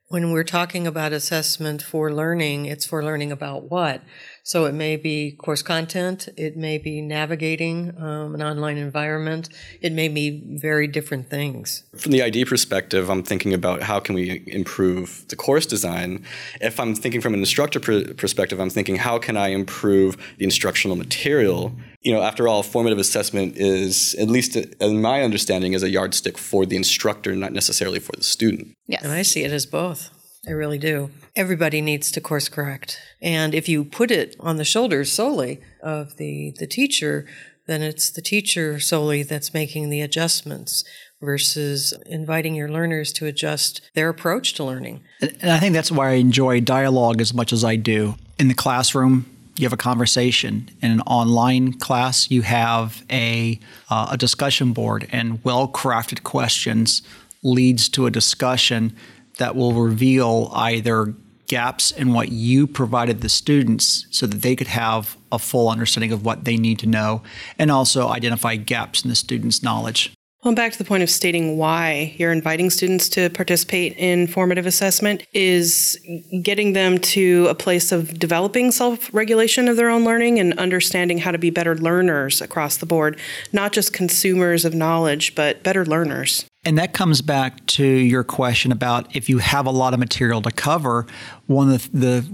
when 0.08 0.30
we're 0.30 0.44
talking 0.44 0.86
about 0.86 1.12
assessment 1.12 1.82
for 1.82 2.12
learning, 2.12 2.66
it's 2.66 2.84
for 2.84 3.02
learning 3.02 3.32
about 3.32 3.70
what? 3.70 4.02
So 4.44 4.64
it 4.64 4.72
may 4.72 4.96
be 4.96 5.32
course 5.32 5.62
content, 5.62 6.28
it 6.36 6.56
may 6.56 6.78
be 6.78 7.00
navigating 7.00 7.94
um, 7.96 8.34
an 8.34 8.42
online 8.42 8.76
environment, 8.76 9.48
it 9.80 9.92
may 9.92 10.08
be 10.08 10.42
very 10.60 10.88
different 10.88 11.30
things. 11.30 11.84
From 11.96 12.10
the 12.10 12.22
ID 12.22 12.46
perspective, 12.46 13.08
I'm 13.08 13.22
thinking 13.22 13.54
about 13.54 13.82
how 13.82 14.00
can 14.00 14.16
we 14.16 14.42
improve 14.46 15.24
the 15.28 15.36
course 15.36 15.64
design. 15.64 16.24
If 16.60 16.80
I'm 16.80 16.94
thinking 16.94 17.20
from 17.20 17.34
an 17.34 17.40
instructor 17.40 17.78
pr- 17.78 18.14
perspective, 18.14 18.58
I'm 18.58 18.70
thinking 18.70 18.96
how 18.96 19.18
can 19.18 19.36
I 19.36 19.48
improve 19.48 20.16
the 20.38 20.44
instructional 20.44 20.96
material 20.96 21.72
you 22.02 22.12
know, 22.12 22.22
after 22.22 22.48
all, 22.48 22.62
formative 22.62 22.98
assessment 22.98 23.56
is, 23.56 24.14
at 24.16 24.28
least 24.28 24.56
in 24.56 25.00
my 25.00 25.22
understanding, 25.22 25.72
is 25.72 25.82
a 25.82 25.88
yardstick 25.88 26.36
for 26.36 26.66
the 26.66 26.76
instructor, 26.76 27.36
not 27.36 27.52
necessarily 27.52 28.00
for 28.00 28.12
the 28.16 28.24
student. 28.24 28.74
Yes. 28.86 29.04
And 29.04 29.12
I 29.12 29.22
see 29.22 29.44
it 29.44 29.52
as 29.52 29.66
both. 29.66 30.10
I 30.46 30.50
really 30.50 30.78
do. 30.78 31.10
Everybody 31.34 31.80
needs 31.80 32.10
to 32.12 32.20
course 32.20 32.48
correct. 32.48 33.00
And 33.22 33.54
if 33.54 33.68
you 33.68 33.84
put 33.84 34.10
it 34.10 34.36
on 34.38 34.56
the 34.56 34.64
shoulders 34.64 35.10
solely 35.10 35.60
of 35.82 36.16
the, 36.16 36.54
the 36.58 36.66
teacher, 36.66 37.26
then 37.66 37.80
it's 37.80 38.10
the 38.10 38.20
teacher 38.20 38.78
solely 38.78 39.22
that's 39.22 39.54
making 39.54 39.88
the 39.88 40.02
adjustments 40.02 40.84
versus 41.22 41.94
inviting 42.04 42.54
your 42.54 42.68
learners 42.68 43.12
to 43.14 43.26
adjust 43.26 43.80
their 43.94 44.08
approach 44.08 44.54
to 44.54 44.64
learning. 44.64 45.02
And 45.20 45.50
I 45.50 45.58
think 45.58 45.72
that's 45.72 45.90
why 45.90 46.10
I 46.10 46.14
enjoy 46.14 46.60
dialogue 46.60 47.20
as 47.20 47.32
much 47.32 47.52
as 47.52 47.64
I 47.64 47.76
do. 47.76 48.16
In 48.38 48.48
the 48.48 48.54
classroom, 48.54 49.24
you 49.56 49.64
have 49.64 49.72
a 49.72 49.78
conversation. 49.78 50.68
In 50.82 50.90
an 50.90 51.00
online 51.02 51.74
class, 51.74 52.30
you 52.30 52.42
have 52.42 53.04
a, 53.10 53.58
uh, 53.88 54.08
a 54.10 54.16
discussion 54.16 54.72
board, 54.72 55.08
and 55.12 55.42
well 55.44 55.68
crafted 55.68 56.24
questions 56.24 57.02
leads 57.42 57.88
to 57.90 58.06
a 58.06 58.10
discussion 58.10 58.94
that 59.38 59.54
will 59.56 59.72
reveal 59.72 60.50
either 60.54 61.14
gaps 61.52 61.90
in 61.90 62.14
what 62.14 62.32
you 62.32 62.66
provided 62.66 63.20
the 63.20 63.28
students 63.28 64.06
so 64.10 64.26
that 64.26 64.40
they 64.40 64.56
could 64.56 64.68
have 64.68 65.18
a 65.30 65.38
full 65.38 65.68
understanding 65.68 66.10
of 66.10 66.24
what 66.24 66.46
they 66.46 66.56
need 66.56 66.78
to 66.78 66.86
know 66.86 67.22
and 67.58 67.70
also 67.70 68.08
identify 68.08 68.56
gaps 68.56 69.02
in 69.02 69.10
the 69.10 69.14
students' 69.14 69.62
knowledge. 69.62 70.14
Well, 70.42 70.54
back 70.54 70.72
to 70.72 70.78
the 70.78 70.84
point 70.84 71.02
of 71.02 71.10
stating 71.10 71.58
why 71.58 72.14
you're 72.16 72.32
inviting 72.32 72.70
students 72.70 73.06
to 73.10 73.28
participate 73.28 73.94
in 73.98 74.28
formative 74.28 74.64
assessment 74.64 75.26
is 75.34 76.00
getting 76.40 76.72
them 76.72 76.96
to 76.98 77.48
a 77.48 77.54
place 77.54 77.92
of 77.92 78.18
developing 78.18 78.72
self 78.72 79.12
regulation 79.12 79.68
of 79.68 79.76
their 79.76 79.90
own 79.90 80.04
learning 80.04 80.40
and 80.40 80.58
understanding 80.58 81.18
how 81.18 81.32
to 81.32 81.38
be 81.38 81.50
better 81.50 81.76
learners 81.76 82.40
across 82.40 82.78
the 82.78 82.86
board, 82.86 83.20
not 83.52 83.72
just 83.72 83.92
consumers 83.92 84.64
of 84.64 84.72
knowledge, 84.74 85.34
but 85.34 85.62
better 85.62 85.84
learners. 85.84 86.46
And 86.64 86.78
that 86.78 86.92
comes 86.92 87.22
back 87.22 87.66
to 87.66 87.84
your 87.84 88.22
question 88.22 88.70
about 88.70 89.16
if 89.16 89.28
you 89.28 89.38
have 89.38 89.66
a 89.66 89.70
lot 89.70 89.94
of 89.94 90.00
material 90.00 90.40
to 90.42 90.50
cover, 90.50 91.06
one 91.46 91.70
of 91.70 91.90
the, 91.92 92.24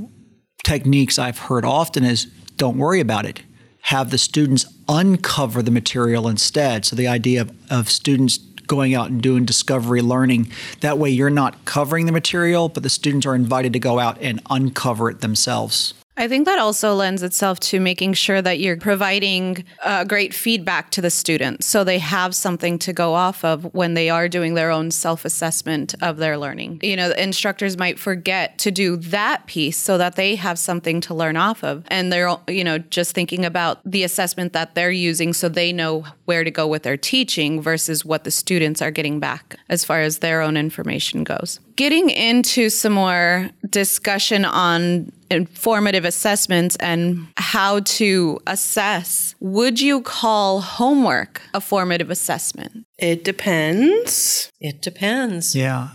techniques 0.65 1.19
I've 1.19 1.39
heard 1.39 1.65
often 1.65 2.05
is 2.05 2.27
don't 2.57 2.77
worry 2.77 3.01
about 3.01 3.25
it 3.25 3.43
have 3.83 4.11
the 4.11 4.19
students 4.19 4.67
uncover 4.87 5.63
the 5.63 5.71
material 5.71 6.29
instead. 6.29 6.85
So 6.85 6.95
the 6.95 7.09
idea 7.09 7.41
of, 7.41 7.53
of 7.71 7.89
students 7.89 8.37
going 8.37 8.95
out 8.95 9.09
and 9.09 9.23
doing 9.23 9.47
discovery 9.47 10.03
learning. 10.03 10.53
That 10.81 10.99
way, 10.99 11.09
you're 11.09 11.31
not 11.31 11.65
covering 11.65 12.05
the 12.05 12.13
material, 12.13 12.69
but 12.69 12.83
the 12.83 12.91
students 12.91 13.25
are 13.25 13.35
invited 13.35 13.73
to 13.73 13.79
go 13.79 13.99
out 13.99 14.21
and 14.21 14.43
uncover 14.51 15.09
it 15.09 15.23
themselves. 15.23 15.95
I 16.19 16.27
think 16.27 16.47
that 16.47 16.59
also 16.59 16.95
lends 16.95 17.23
itself 17.23 17.61
to 17.61 17.79
making 17.79 18.15
sure 18.15 18.43
that 18.43 18.59
you're 18.59 18.77
providing 18.77 19.65
uh, 19.85 20.03
great 20.03 20.35
feedback 20.35 20.91
to 20.91 21.01
the 21.01 21.11
students 21.11 21.67
so 21.67 21.85
they 21.85 22.01
have 22.01 22.35
something 22.35 22.77
to 22.81 22.93
go 22.93 23.15
off 23.15 23.45
of 23.45 23.73
when 23.73 23.95
they 23.95 24.11
are 24.11 24.29
doing 24.29 24.55
their 24.55 24.73
own 24.73 24.91
self 24.91 25.25
assessment 25.25 25.95
of 26.03 26.17
their 26.17 26.37
learning. 26.37 26.81
You 26.83 26.97
know, 26.97 27.13
instructors 27.13 27.79
might 27.79 28.01
forget 28.01 28.59
to 28.59 28.73
do 28.73 28.97
that 28.97 29.47
piece 29.47 29.77
so 29.77 29.97
that 29.97 30.17
they 30.17 30.35
have 30.35 30.59
something 30.59 31.01
to 31.03 31.15
learn 31.15 31.37
off 31.37 31.63
of. 31.63 31.85
And 31.87 32.13
they're, 32.13 32.35
you 32.49 32.65
know, 32.65 32.79
just 32.79 33.15
thinking 33.15 33.45
about 33.45 33.79
the 33.89 34.03
assessment 34.03 34.53
that 34.55 34.75
they're 34.75 34.91
using 34.91 35.33
so 35.33 35.49
they 35.49 35.73
know 35.73 36.05
where 36.25 36.43
to 36.43 36.51
go 36.51 36.67
with 36.67 36.83
their 36.83 36.97
teaching 36.97 37.63
versus 37.63 38.05
what 38.05 38.25
the 38.25 38.33
students 38.33 38.83
are 38.83 38.91
getting 38.91 39.21
back 39.21 39.57
as 39.69 39.85
far 39.85 40.01
as 40.01 40.19
their 40.19 40.43
own 40.43 40.57
information 40.57 41.23
goes. 41.23 41.61
Getting 41.77 42.11
into 42.11 42.71
some 42.71 42.93
more 42.93 43.51
discussion 43.71 44.45
on 44.45 45.13
informative 45.31 46.05
assessments 46.05 46.77
and 46.77 47.27
how 47.37 47.81
to 47.81 48.39
assess, 48.47 49.35
would 49.41 49.81
you 49.81 50.03
call 50.03 50.61
homework 50.61 51.43
a 51.55 51.61
formative 51.61 52.11
assessment? 52.11 52.87
It 52.99 53.25
depends. 53.25 54.51
It 54.61 54.83
depends. 54.83 55.55
Yeah. 55.55 55.89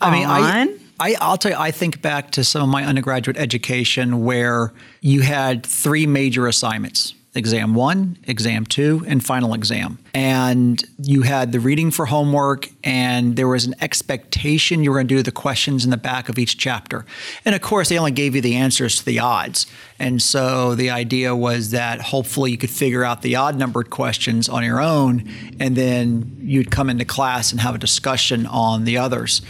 I 0.00 0.10
mean, 0.10 0.26
I, 0.26 0.76
I, 1.00 1.16
I'll 1.20 1.38
tell 1.38 1.52
you, 1.52 1.58
I 1.58 1.70
think 1.70 2.02
back 2.02 2.30
to 2.32 2.44
some 2.44 2.62
of 2.62 2.68
my 2.68 2.84
undergraduate 2.84 3.36
education 3.36 4.24
where 4.24 4.72
you 5.00 5.22
had 5.22 5.64
three 5.64 6.06
major 6.06 6.46
assignments 6.46 7.14
exam 7.36 7.74
one, 7.74 8.18
exam 8.24 8.64
two, 8.66 9.04
and 9.06 9.24
final 9.24 9.54
exam. 9.54 9.98
And 10.14 10.82
you 10.98 11.22
had 11.22 11.52
the 11.52 11.60
reading 11.60 11.90
for 11.90 12.06
homework, 12.06 12.68
and 12.82 13.36
there 13.36 13.48
was 13.48 13.66
an 13.66 13.74
expectation 13.80 14.82
you 14.82 14.90
were 14.90 14.96
going 14.96 15.08
to 15.08 15.14
do 15.16 15.22
the 15.22 15.32
questions 15.32 15.84
in 15.84 15.90
the 15.90 15.96
back 15.96 16.28
of 16.28 16.38
each 16.38 16.56
chapter. 16.58 17.04
And 17.44 17.54
of 17.54 17.60
course, 17.60 17.88
they 17.88 17.98
only 17.98 18.10
gave 18.10 18.34
you 18.34 18.40
the 18.40 18.56
answers 18.56 18.98
to 18.98 19.04
the 19.04 19.18
odds. 19.18 19.66
And 19.98 20.22
so 20.22 20.74
the 20.74 20.90
idea 20.90 21.34
was 21.34 21.70
that 21.70 22.00
hopefully 22.00 22.50
you 22.50 22.58
could 22.58 22.70
figure 22.70 23.04
out 23.04 23.22
the 23.22 23.36
odd 23.36 23.56
numbered 23.56 23.90
questions 23.90 24.48
on 24.48 24.64
your 24.64 24.80
own, 24.80 25.28
and 25.60 25.76
then 25.76 26.36
you'd 26.40 26.70
come 26.70 26.90
into 26.90 27.04
class 27.04 27.52
and 27.52 27.60
have 27.60 27.74
a 27.74 27.78
discussion 27.78 28.46
on 28.46 28.84
the 28.84 28.98
others 28.98 29.42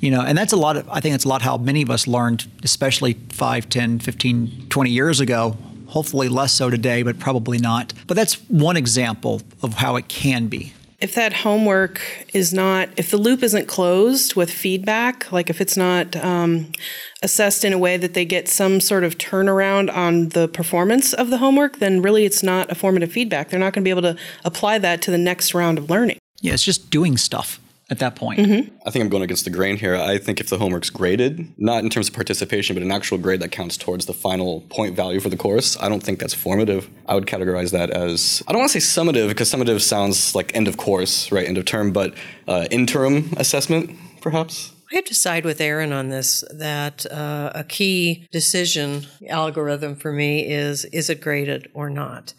you 0.00 0.10
know 0.10 0.20
and 0.20 0.36
that's 0.36 0.52
a 0.52 0.56
lot 0.56 0.76
of 0.76 0.88
i 0.90 1.00
think 1.00 1.14
that's 1.14 1.24
a 1.24 1.28
lot 1.28 1.40
how 1.40 1.56
many 1.56 1.80
of 1.80 1.90
us 1.90 2.06
learned 2.06 2.46
especially 2.62 3.14
5 3.30 3.68
10 3.68 3.98
15 4.00 4.66
20 4.68 4.90
years 4.90 5.20
ago 5.20 5.56
Hopefully 5.94 6.28
less 6.28 6.52
so 6.52 6.70
today, 6.70 7.04
but 7.04 7.20
probably 7.20 7.56
not. 7.56 7.92
But 8.08 8.16
that's 8.16 8.34
one 8.50 8.76
example 8.76 9.42
of 9.62 9.74
how 9.74 9.94
it 9.94 10.08
can 10.08 10.48
be. 10.48 10.72
If 10.98 11.14
that 11.14 11.32
homework 11.32 12.00
is 12.34 12.52
not, 12.52 12.88
if 12.96 13.12
the 13.12 13.16
loop 13.16 13.44
isn't 13.44 13.68
closed 13.68 14.34
with 14.34 14.50
feedback, 14.50 15.30
like 15.30 15.50
if 15.50 15.60
it's 15.60 15.76
not 15.76 16.16
um, 16.16 16.72
assessed 17.22 17.64
in 17.64 17.72
a 17.72 17.78
way 17.78 17.96
that 17.96 18.12
they 18.12 18.24
get 18.24 18.48
some 18.48 18.80
sort 18.80 19.04
of 19.04 19.18
turnaround 19.18 19.94
on 19.94 20.30
the 20.30 20.48
performance 20.48 21.12
of 21.12 21.30
the 21.30 21.38
homework, 21.38 21.78
then 21.78 22.02
really 22.02 22.24
it's 22.24 22.42
not 22.42 22.72
a 22.72 22.74
formative 22.74 23.12
feedback. 23.12 23.50
They're 23.50 23.60
not 23.60 23.72
going 23.72 23.82
to 23.82 23.86
be 23.86 23.90
able 23.90 24.02
to 24.02 24.16
apply 24.44 24.78
that 24.78 25.00
to 25.02 25.12
the 25.12 25.18
next 25.18 25.54
round 25.54 25.78
of 25.78 25.90
learning. 25.90 26.18
Yeah, 26.40 26.54
it's 26.54 26.64
just 26.64 26.90
doing 26.90 27.16
stuff 27.16 27.60
at 27.94 28.00
that 28.00 28.16
point. 28.16 28.40
Mm-hmm. 28.40 28.76
I 28.84 28.90
think 28.90 29.04
I'm 29.04 29.08
going 29.08 29.22
against 29.22 29.44
the 29.44 29.50
grain 29.50 29.76
here. 29.76 29.94
I 29.94 30.18
think 30.18 30.40
if 30.40 30.50
the 30.50 30.58
homework's 30.58 30.90
graded, 30.90 31.54
not 31.56 31.84
in 31.84 31.90
terms 31.90 32.08
of 32.08 32.14
participation, 32.14 32.74
but 32.74 32.82
an 32.82 32.90
actual 32.90 33.18
grade 33.18 33.38
that 33.40 33.52
counts 33.52 33.76
towards 33.76 34.06
the 34.06 34.12
final 34.12 34.62
point 34.62 34.96
value 34.96 35.20
for 35.20 35.28
the 35.28 35.36
course, 35.36 35.76
I 35.80 35.88
don't 35.88 36.02
think 36.02 36.18
that's 36.18 36.34
formative. 36.34 36.90
I 37.06 37.14
would 37.14 37.26
categorize 37.26 37.70
that 37.70 37.90
as, 37.90 38.42
I 38.48 38.52
don't 38.52 38.58
want 38.58 38.72
to 38.72 38.80
say 38.80 39.00
summative 39.00 39.28
because 39.28 39.48
summative 39.48 39.80
sounds 39.80 40.34
like 40.34 40.54
end 40.56 40.66
of 40.66 40.76
course, 40.76 41.30
right? 41.30 41.46
End 41.46 41.56
of 41.56 41.66
term, 41.66 41.92
but 41.92 42.14
uh, 42.48 42.66
interim 42.72 43.32
assessment, 43.36 43.92
perhaps. 44.20 44.72
I 44.92 44.96
have 44.96 45.04
to 45.04 45.14
side 45.14 45.44
with 45.44 45.60
Aaron 45.60 45.92
on 45.92 46.08
this 46.08 46.42
that 46.52 47.06
uh, 47.06 47.52
a 47.54 47.62
key 47.62 48.28
decision 48.32 49.06
algorithm 49.28 49.94
for 49.94 50.12
me 50.12 50.46
is 50.46 50.84
is 50.86 51.08
it 51.08 51.20
graded 51.20 51.70
or 51.74 51.88
not? 51.90 52.34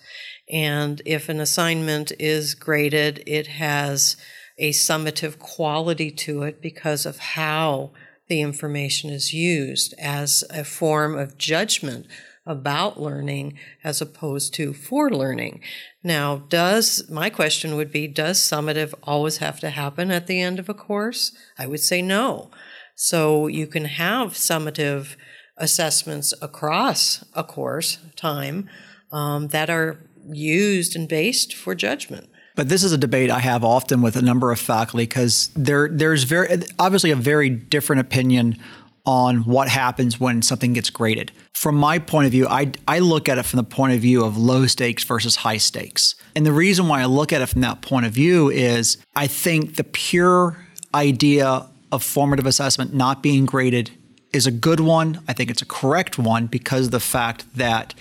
And 0.51 1.01
if 1.05 1.27
an 1.29 1.39
assignment 1.39 2.12
is 2.19 2.55
graded, 2.55 3.24
it 3.25 3.47
has 3.47 4.15
a 4.57 4.71
summative 4.71 5.39
quality 5.39 6.12
to 6.12 6.43
it 6.43 6.62
because 6.62 7.05
of 7.05 7.17
how 7.17 7.91
the 8.27 8.41
information 8.41 9.09
is 9.09 9.33
used 9.33 9.93
as 10.00 10.43
a 10.50 10.63
form 10.63 11.17
of 11.17 11.38
judgment 11.38 12.07
about 12.45 13.00
learning 13.00 13.57
as 13.83 14.01
opposed 14.01 14.53
to 14.53 14.74
for 14.74 15.09
learning. 15.09 15.62
Now, 16.03 16.38
does 16.50 17.09
my 17.09 17.29
question 17.29 17.75
would 17.75 17.91
be 17.91 18.07
does 18.07 18.39
summative 18.39 18.93
always 19.03 19.38
have 19.38 19.59
to 19.62 19.71
happen 19.71 20.12
at 20.12 20.27
the 20.27 20.41
end 20.41 20.59
of 20.59 20.69
a 20.69 20.74
course? 20.74 21.35
I 21.57 21.65
would 21.65 21.79
say 21.79 22.01
no. 22.01 22.51
So 22.95 23.47
you 23.47 23.67
can 23.67 23.85
have 23.85 24.33
summative 24.33 25.15
assessments 25.57 26.33
across 26.41 27.24
a 27.33 27.43
course 27.43 27.97
time 28.15 28.69
um, 29.12 29.47
that 29.47 29.69
are 29.69 30.09
used 30.29 30.95
and 30.95 31.07
based 31.07 31.53
for 31.53 31.75
judgment. 31.75 32.29
But 32.55 32.69
this 32.69 32.83
is 32.83 32.91
a 32.91 32.97
debate 32.97 33.29
I 33.29 33.39
have 33.39 33.63
often 33.63 34.01
with 34.01 34.15
a 34.15 34.21
number 34.21 34.51
of 34.51 34.59
faculty 34.59 35.03
because 35.03 35.50
there 35.55 35.89
there's 35.89 36.24
very 36.24 36.63
obviously 36.79 37.12
a 37.12 37.15
very 37.15 37.50
different 37.50 38.01
opinion 38.01 38.57
on 39.05 39.45
what 39.45 39.67
happens 39.67 40.19
when 40.19 40.41
something 40.41 40.74
gets 40.74 40.89
graded. 40.89 41.31
From 41.53 41.75
my 41.75 42.00
point 42.00 42.25
of 42.25 42.31
view, 42.31 42.47
I, 42.47 42.71
I 42.88 43.00
look 43.00 43.29
at 43.29 43.38
it 43.38 43.43
from 43.43 43.57
the 43.57 43.63
point 43.63 43.93
of 43.93 44.00
view 44.00 44.24
of 44.24 44.35
low 44.38 44.65
stakes 44.65 45.03
versus 45.03 45.35
high 45.38 45.57
stakes. 45.57 46.15
And 46.35 46.45
the 46.45 46.51
reason 46.51 46.88
why 46.88 47.01
I 47.01 47.05
look 47.05 47.31
at 47.31 47.41
it 47.41 47.45
from 47.47 47.62
that 47.62 47.81
point 47.81 48.05
of 48.05 48.13
view 48.13 48.50
is 48.50 48.97
I 49.15 49.27
think 49.27 49.75
the 49.75 49.83
pure 49.83 50.57
idea 50.93 51.67
of 51.91 52.03
formative 52.03 52.45
assessment 52.45 52.93
not 52.93 53.21
being 53.21 53.45
graded 53.45 53.91
is 54.33 54.47
a 54.47 54.51
good 54.51 54.79
one. 54.79 55.21
I 55.27 55.33
think 55.33 55.50
it's 55.50 55.62
a 55.62 55.67
correct 55.67 56.17
one 56.17 56.47
because 56.47 56.88
of 56.88 56.91
the 56.91 57.00
fact 57.00 57.45
that 57.55 57.93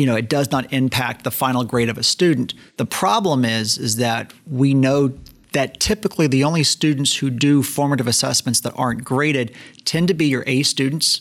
you 0.00 0.06
know, 0.06 0.16
it 0.16 0.30
does 0.30 0.50
not 0.50 0.72
impact 0.72 1.24
the 1.24 1.30
final 1.30 1.62
grade 1.62 1.90
of 1.90 1.98
a 1.98 2.02
student. 2.02 2.54
The 2.78 2.86
problem 2.86 3.44
is, 3.44 3.76
is 3.76 3.96
that 3.96 4.32
we 4.46 4.72
know 4.72 5.12
that 5.52 5.78
typically 5.78 6.26
the 6.26 6.42
only 6.42 6.64
students 6.64 7.16
who 7.16 7.28
do 7.28 7.62
formative 7.62 8.06
assessments 8.06 8.60
that 8.60 8.72
aren't 8.76 9.04
graded 9.04 9.54
tend 9.84 10.08
to 10.08 10.14
be 10.14 10.24
your 10.24 10.42
A 10.46 10.62
students, 10.62 11.20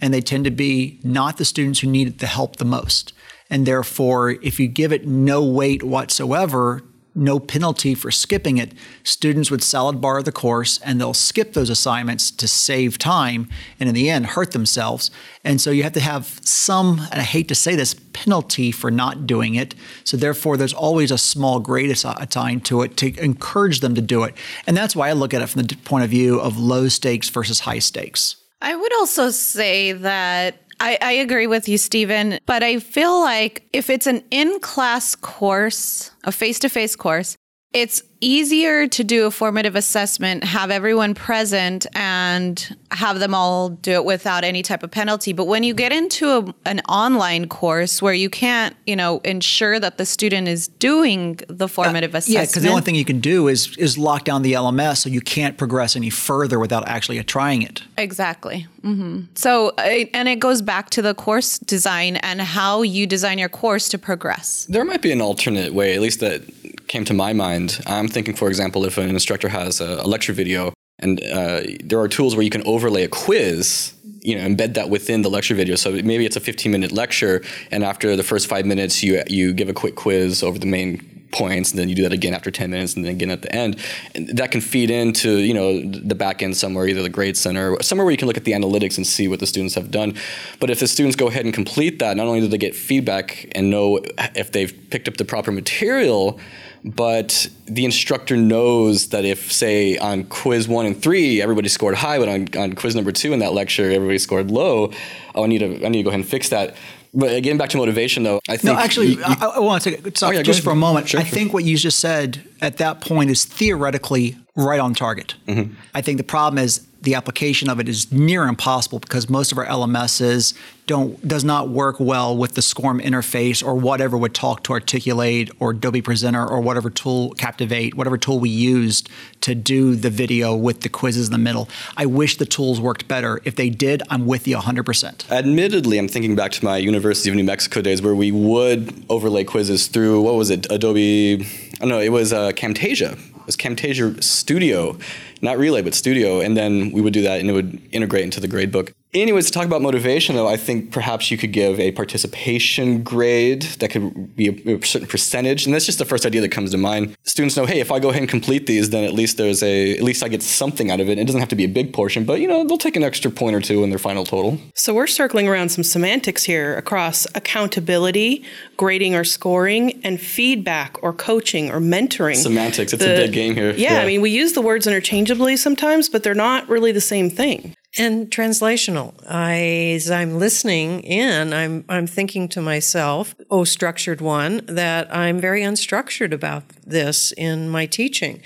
and 0.00 0.14
they 0.14 0.20
tend 0.20 0.44
to 0.44 0.52
be 0.52 1.00
not 1.02 1.38
the 1.38 1.44
students 1.44 1.80
who 1.80 1.88
need 1.88 2.20
the 2.20 2.28
help 2.28 2.56
the 2.56 2.64
most. 2.64 3.12
And 3.50 3.66
therefore, 3.66 4.30
if 4.30 4.60
you 4.60 4.68
give 4.68 4.92
it 4.92 5.08
no 5.08 5.44
weight 5.44 5.82
whatsoever, 5.82 6.84
no 7.14 7.38
penalty 7.38 7.94
for 7.94 8.10
skipping 8.10 8.58
it, 8.58 8.72
students 9.02 9.50
would 9.50 9.62
salad 9.62 10.00
bar 10.00 10.22
the 10.22 10.32
course 10.32 10.78
and 10.84 11.00
they'll 11.00 11.14
skip 11.14 11.52
those 11.52 11.70
assignments 11.70 12.30
to 12.30 12.46
save 12.46 12.98
time 12.98 13.48
and 13.78 13.88
in 13.88 13.94
the 13.94 14.08
end 14.10 14.26
hurt 14.26 14.52
themselves. 14.52 15.10
And 15.44 15.60
so 15.60 15.70
you 15.70 15.82
have 15.82 15.92
to 15.94 16.00
have 16.00 16.40
some, 16.42 17.00
and 17.10 17.20
I 17.20 17.24
hate 17.24 17.48
to 17.48 17.54
say 17.54 17.74
this, 17.74 17.94
penalty 18.12 18.70
for 18.70 18.90
not 18.90 19.26
doing 19.26 19.54
it. 19.54 19.74
So 20.04 20.16
therefore, 20.16 20.56
there's 20.56 20.74
always 20.74 21.10
a 21.10 21.18
small 21.18 21.60
grade 21.60 21.90
assigned 21.90 22.64
to 22.66 22.82
it 22.82 22.96
to 22.98 23.18
encourage 23.22 23.80
them 23.80 23.94
to 23.94 24.00
do 24.00 24.24
it. 24.24 24.34
And 24.66 24.76
that's 24.76 24.94
why 24.94 25.08
I 25.08 25.12
look 25.12 25.34
at 25.34 25.42
it 25.42 25.48
from 25.48 25.62
the 25.62 25.76
point 25.76 26.04
of 26.04 26.10
view 26.10 26.40
of 26.40 26.58
low 26.58 26.88
stakes 26.88 27.28
versus 27.28 27.60
high 27.60 27.78
stakes. 27.78 28.36
I 28.62 28.76
would 28.76 28.92
also 28.94 29.30
say 29.30 29.92
that 29.92 30.56
I, 30.80 30.98
I, 31.02 31.12
agree 31.12 31.46
with 31.46 31.68
you, 31.68 31.76
Stephen, 31.76 32.38
but 32.46 32.62
I 32.62 32.78
feel 32.78 33.20
like 33.20 33.68
if 33.72 33.90
it's 33.90 34.06
an 34.06 34.24
in 34.30 34.60
class 34.60 35.14
course, 35.14 36.10
a 36.24 36.32
face 36.32 36.58
to 36.60 36.70
face 36.70 36.96
course, 36.96 37.36
it's 37.74 38.02
easier 38.20 38.86
to 38.88 39.04
do 39.04 39.26
a 39.26 39.30
formative 39.30 39.76
assessment, 39.76 40.44
have 40.44 40.70
everyone 40.70 41.14
present, 41.14 41.86
and 41.94 42.76
have 42.90 43.20
them 43.20 43.34
all 43.34 43.70
do 43.70 43.92
it 43.92 44.04
without 44.04 44.44
any 44.44 44.62
type 44.62 44.82
of 44.82 44.90
penalty. 44.90 45.32
But 45.32 45.46
when 45.46 45.62
you 45.62 45.74
get 45.74 45.92
into 45.92 46.28
a, 46.28 46.54
an 46.64 46.80
online 46.88 47.48
course 47.48 48.02
where 48.02 48.14
you 48.14 48.28
can't, 48.28 48.76
you 48.86 48.96
know, 48.96 49.20
ensure 49.24 49.78
that 49.80 49.96
the 49.96 50.06
student 50.06 50.48
is 50.48 50.68
doing 50.68 51.40
the 51.48 51.68
formative 51.68 52.14
uh, 52.14 52.18
assessment, 52.18 52.40
yeah, 52.40 52.46
because 52.46 52.62
the 52.62 52.68
only 52.68 52.82
thing 52.82 52.94
you 52.94 53.04
can 53.04 53.20
do 53.20 53.48
is 53.48 53.76
is 53.76 53.96
lock 53.96 54.24
down 54.24 54.42
the 54.42 54.52
LMS, 54.52 54.98
so 54.98 55.08
you 55.08 55.20
can't 55.20 55.56
progress 55.56 55.96
any 55.96 56.10
further 56.10 56.58
without 56.58 56.86
actually 56.88 57.22
trying 57.24 57.62
it. 57.62 57.82
Exactly. 57.96 58.66
Mm-hmm. 58.82 59.22
So, 59.34 59.70
and 59.70 60.28
it 60.28 60.40
goes 60.40 60.62
back 60.62 60.90
to 60.90 61.02
the 61.02 61.14
course 61.14 61.58
design 61.58 62.16
and 62.16 62.40
how 62.40 62.82
you 62.82 63.06
design 63.06 63.38
your 63.38 63.48
course 63.48 63.88
to 63.90 63.98
progress. 63.98 64.66
There 64.68 64.84
might 64.84 65.02
be 65.02 65.12
an 65.12 65.20
alternate 65.20 65.74
way, 65.74 65.94
at 65.94 66.00
least 66.00 66.20
that 66.20 66.42
came 66.90 67.04
to 67.04 67.14
my 67.14 67.32
mind. 67.32 67.80
I'm 67.86 68.08
thinking, 68.08 68.34
for 68.34 68.48
example, 68.48 68.84
if 68.84 68.98
an 68.98 69.10
instructor 69.10 69.48
has 69.48 69.80
a, 69.80 70.00
a 70.04 70.08
lecture 70.08 70.32
video 70.32 70.72
and 70.98 71.22
uh, 71.22 71.60
there 71.84 72.00
are 72.00 72.08
tools 72.08 72.34
where 72.34 72.42
you 72.42 72.50
can 72.50 72.66
overlay 72.66 73.04
a 73.04 73.08
quiz 73.08 73.94
you 74.22 74.34
know 74.36 74.46
embed 74.46 74.74
that 74.74 74.90
within 74.90 75.22
the 75.22 75.30
lecture 75.30 75.54
video 75.54 75.76
so 75.76 75.92
maybe 75.92 76.26
it's 76.26 76.36
a 76.36 76.40
15 76.40 76.70
minute 76.70 76.92
lecture 76.92 77.42
and 77.70 77.82
after 77.82 78.16
the 78.16 78.22
first 78.22 78.48
five 78.48 78.66
minutes 78.66 79.02
you 79.02 79.22
you 79.28 79.54
give 79.54 79.70
a 79.70 79.72
quick 79.72 79.94
quiz 79.94 80.42
over 80.42 80.58
the 80.58 80.66
main 80.66 81.20
points 81.32 81.70
and 81.70 81.78
then 81.78 81.88
you 81.88 81.94
do 81.94 82.02
that 82.02 82.12
again 82.12 82.34
after 82.34 82.50
10 82.50 82.70
minutes 82.70 82.94
and 82.96 83.04
then 83.04 83.12
again 83.12 83.30
at 83.30 83.40
the 83.40 83.54
end 83.54 83.78
and 84.14 84.28
that 84.36 84.50
can 84.50 84.60
feed 84.60 84.90
into 84.90 85.38
you 85.38 85.54
know 85.54 85.80
the 85.80 86.14
back 86.14 86.42
end 86.42 86.54
somewhere 86.54 86.86
either 86.86 87.02
the 87.02 87.08
grade 87.08 87.36
center 87.36 87.80
somewhere 87.80 88.04
where 88.04 88.12
you 88.12 88.18
can 88.18 88.28
look 88.28 88.36
at 88.36 88.44
the 88.44 88.52
analytics 88.52 88.98
and 88.98 89.06
see 89.06 89.26
what 89.26 89.40
the 89.40 89.46
students 89.46 89.74
have 89.74 89.90
done 89.90 90.14
but 90.58 90.68
if 90.68 90.80
the 90.80 90.88
students 90.88 91.16
go 91.16 91.28
ahead 91.28 91.46
and 91.46 91.54
complete 91.54 91.98
that 91.98 92.14
not 92.16 92.26
only 92.26 92.40
do 92.40 92.48
they 92.48 92.58
get 92.58 92.74
feedback 92.74 93.50
and 93.52 93.70
know 93.70 94.00
if 94.34 94.52
they've 94.52 94.74
picked 94.90 95.08
up 95.08 95.16
the 95.16 95.24
proper 95.24 95.50
material 95.50 96.38
but 96.84 97.48
the 97.66 97.84
instructor 97.84 98.36
knows 98.36 99.08
that 99.08 99.24
if 99.24 99.52
say 99.52 99.98
on 99.98 100.24
quiz 100.24 100.66
one 100.66 100.86
and 100.86 101.00
three 101.00 101.42
everybody 101.42 101.68
scored 101.68 101.94
high 101.94 102.18
but 102.18 102.28
on, 102.28 102.48
on 102.58 102.72
quiz 102.72 102.94
number 102.94 103.12
two 103.12 103.32
in 103.32 103.40
that 103.40 103.52
lecture 103.52 103.90
everybody 103.90 104.18
scored 104.18 104.50
low 104.50 104.90
oh 105.34 105.44
i 105.44 105.46
need 105.46 105.58
to 105.58 105.84
i 105.84 105.88
need 105.88 105.98
to 105.98 106.02
go 106.02 106.10
ahead 106.10 106.20
and 106.20 106.28
fix 106.28 106.48
that. 106.50 106.74
But 107.12 107.42
getting 107.42 107.58
back 107.58 107.70
to 107.70 107.76
motivation 107.76 108.22
though 108.22 108.40
i 108.48 108.56
think 108.56 108.64
no 108.64 108.78
actually 108.78 109.08
you, 109.08 109.18
you, 109.18 109.24
I, 109.24 109.52
I, 109.56 109.58
want 109.58 109.82
to 109.82 110.12
stop 110.14 110.28
oh, 110.28 110.32
yeah, 110.32 110.42
just 110.42 110.62
for 110.62 110.70
a 110.70 110.76
moment. 110.76 111.08
Sure, 111.08 111.18
i 111.20 111.24
sure. 111.24 111.34
think 111.34 111.52
what 111.52 111.64
you 111.64 111.76
just 111.76 111.98
said 111.98 112.42
at 112.60 112.76
that 112.76 113.00
point 113.00 113.30
is 113.30 113.44
theoretically 113.44 114.36
right 114.56 114.80
on 114.80 114.94
target 114.94 115.34
mm-hmm. 115.46 115.74
i 115.94 116.00
think 116.00 116.18
the 116.18 116.24
problem 116.24 116.62
is 116.62 116.86
the 117.02 117.14
application 117.14 117.70
of 117.70 117.80
it 117.80 117.88
is 117.88 118.12
near 118.12 118.44
impossible 118.44 118.98
because 118.98 119.28
most 119.30 119.52
of 119.52 119.58
our 119.58 119.66
LMSs 119.66 120.54
don't 120.86 121.26
does 121.26 121.44
not 121.44 121.68
work 121.68 121.98
well 121.98 122.36
with 122.36 122.54
the 122.54 122.60
SCORM 122.60 123.00
interface 123.00 123.64
or 123.64 123.74
whatever 123.74 124.18
would 124.18 124.34
talk 124.34 124.62
to 124.64 124.72
Articulate 124.72 125.50
or 125.60 125.70
Adobe 125.70 126.02
Presenter 126.02 126.46
or 126.46 126.60
whatever 126.60 126.90
tool 126.90 127.30
Captivate, 127.32 127.94
whatever 127.94 128.18
tool 128.18 128.38
we 128.38 128.50
used 128.50 129.08
to 129.40 129.54
do 129.54 129.94
the 129.94 130.10
video 130.10 130.54
with 130.54 130.82
the 130.82 130.88
quizzes 130.88 131.28
in 131.28 131.32
the 131.32 131.38
middle. 131.38 131.68
I 131.96 132.06
wish 132.06 132.36
the 132.36 132.46
tools 132.46 132.80
worked 132.80 133.08
better. 133.08 133.40
If 133.44 133.56
they 133.56 133.70
did, 133.70 134.02
I'm 134.10 134.26
with 134.26 134.46
you 134.46 134.56
100%. 134.56 135.30
Admittedly, 135.30 135.98
I'm 135.98 136.08
thinking 136.08 136.34
back 136.34 136.52
to 136.52 136.64
my 136.64 136.76
University 136.76 137.30
of 137.30 137.36
New 137.36 137.44
Mexico 137.44 137.80
days 137.80 138.02
where 138.02 138.14
we 138.14 138.30
would 138.30 139.06
overlay 139.08 139.44
quizzes 139.44 139.86
through 139.86 140.20
what 140.22 140.34
was 140.34 140.50
it, 140.50 140.70
Adobe? 140.70 141.46
I 141.46 141.78
don't 141.78 141.88
know, 141.88 142.00
it 142.00 142.10
was 142.10 142.32
uh, 142.32 142.50
Camtasia. 142.50 143.18
Was 143.50 143.56
Camtasia 143.56 144.22
Studio 144.22 144.96
not 145.42 145.58
relay, 145.58 145.82
but 145.82 145.92
studio. 145.92 146.40
And 146.40 146.56
then 146.56 146.92
we 146.92 147.00
would 147.00 147.12
do 147.12 147.22
that 147.22 147.40
and 147.40 147.50
it 147.50 147.52
would 147.52 147.80
integrate 147.90 148.22
into 148.22 148.38
the 148.38 148.46
gradebook. 148.46 148.92
Anyways, 149.12 149.46
to 149.46 149.52
talk 149.52 149.66
about 149.66 149.82
motivation, 149.82 150.36
though, 150.36 150.46
I 150.46 150.56
think 150.56 150.92
perhaps 150.92 151.32
you 151.32 151.36
could 151.36 151.50
give 151.50 151.80
a 151.80 151.90
participation 151.90 153.02
grade 153.02 153.62
that 153.80 153.90
could 153.90 154.36
be 154.36 154.48
a, 154.48 154.86
certain 154.86 155.08
percentage, 155.08 155.64
and 155.66 155.74
that's 155.74 155.84
just 155.84 155.98
the 155.98 156.04
first 156.04 156.24
idea 156.24 156.40
that 156.42 156.50
comes 156.50 156.70
to 156.70 156.78
mind. 156.78 157.16
Students 157.24 157.56
know, 157.56 157.66
hey, 157.66 157.80
if 157.80 157.90
I 157.90 157.98
go 157.98 158.10
ahead 158.10 158.22
and 158.22 158.30
complete 158.30 158.66
these, 158.66 158.90
then 158.90 159.02
at 159.02 159.12
least 159.12 159.36
there's 159.36 159.64
a, 159.64 159.96
at 159.96 160.04
least 160.04 160.22
I 160.22 160.28
get 160.28 160.44
something 160.44 160.92
out 160.92 161.00
of 161.00 161.08
it. 161.08 161.18
It 161.18 161.24
doesn't 161.24 161.40
have 161.40 161.48
to 161.48 161.56
be 161.56 161.64
a 161.64 161.68
big 161.68 161.92
portion, 161.92 162.24
but 162.24 162.40
you 162.40 162.46
know, 162.46 162.64
they'll 162.64 162.78
take 162.78 162.94
an 162.94 163.02
extra 163.02 163.32
point 163.32 163.56
or 163.56 163.60
two 163.60 163.82
in 163.82 163.90
their 163.90 163.98
final 163.98 164.24
total. 164.24 164.58
So 164.76 164.94
we're 164.94 165.08
circling 165.08 165.48
around 165.48 165.70
some 165.70 165.82
semantics 165.82 166.44
here 166.44 166.76
across 166.76 167.26
accountability, 167.34 168.44
grading 168.76 169.16
or 169.16 169.24
scoring, 169.24 170.00
and 170.04 170.20
feedback 170.20 170.96
or 171.02 171.12
coaching 171.12 171.68
or 171.68 171.80
mentoring. 171.80 172.36
Semantics, 172.36 172.92
it's 172.92 173.02
the, 173.02 173.12
a 173.12 173.26
big 173.26 173.32
game 173.32 173.56
here. 173.56 173.72
Yeah, 173.72 173.94
yeah, 173.94 174.00
I 174.02 174.06
mean, 174.06 174.20
we 174.20 174.30
use 174.30 174.52
the 174.52 174.62
words 174.62 174.86
interchangeably 174.86 175.56
sometimes, 175.56 176.08
but 176.08 176.22
they're 176.22 176.32
not 176.32 176.68
really 176.68 176.92
the 176.92 177.00
same 177.00 177.28
thing 177.28 177.74
and 177.98 178.30
translational. 178.30 179.14
I, 179.28 179.92
as 179.94 180.10
I'm 180.10 180.38
listening 180.38 181.00
in, 181.00 181.52
I'm 181.52 181.84
I'm 181.88 182.06
thinking 182.06 182.48
to 182.50 182.60
myself, 182.60 183.34
oh, 183.50 183.64
structured 183.64 184.20
one, 184.20 184.60
that 184.66 185.14
I'm 185.14 185.40
very 185.40 185.62
unstructured 185.62 186.32
about 186.32 186.68
this 186.86 187.32
in 187.32 187.68
my 187.68 187.86
teaching, 187.86 188.42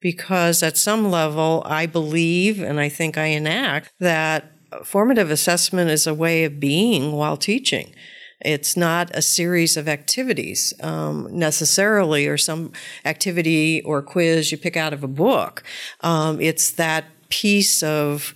because 0.00 0.62
at 0.62 0.76
some 0.76 1.10
level 1.10 1.62
I 1.66 1.86
believe 1.86 2.62
and 2.62 2.80
I 2.80 2.88
think 2.88 3.18
I 3.18 3.26
enact 3.26 3.92
that 4.00 4.52
formative 4.84 5.30
assessment 5.30 5.90
is 5.90 6.06
a 6.06 6.14
way 6.14 6.44
of 6.44 6.60
being 6.60 7.12
while 7.12 7.36
teaching. 7.36 7.94
It's 8.40 8.76
not 8.76 9.10
a 9.14 9.22
series 9.22 9.76
of 9.76 9.88
activities 9.88 10.72
um, 10.80 11.26
necessarily, 11.30 12.26
or 12.28 12.38
some 12.38 12.72
activity 13.04 13.82
or 13.82 14.00
quiz 14.00 14.52
you 14.52 14.58
pick 14.58 14.76
out 14.76 14.92
of 14.92 15.02
a 15.02 15.08
book. 15.08 15.64
Um, 16.02 16.40
it's 16.40 16.70
that 16.72 17.04
piece 17.30 17.82
of 17.82 18.32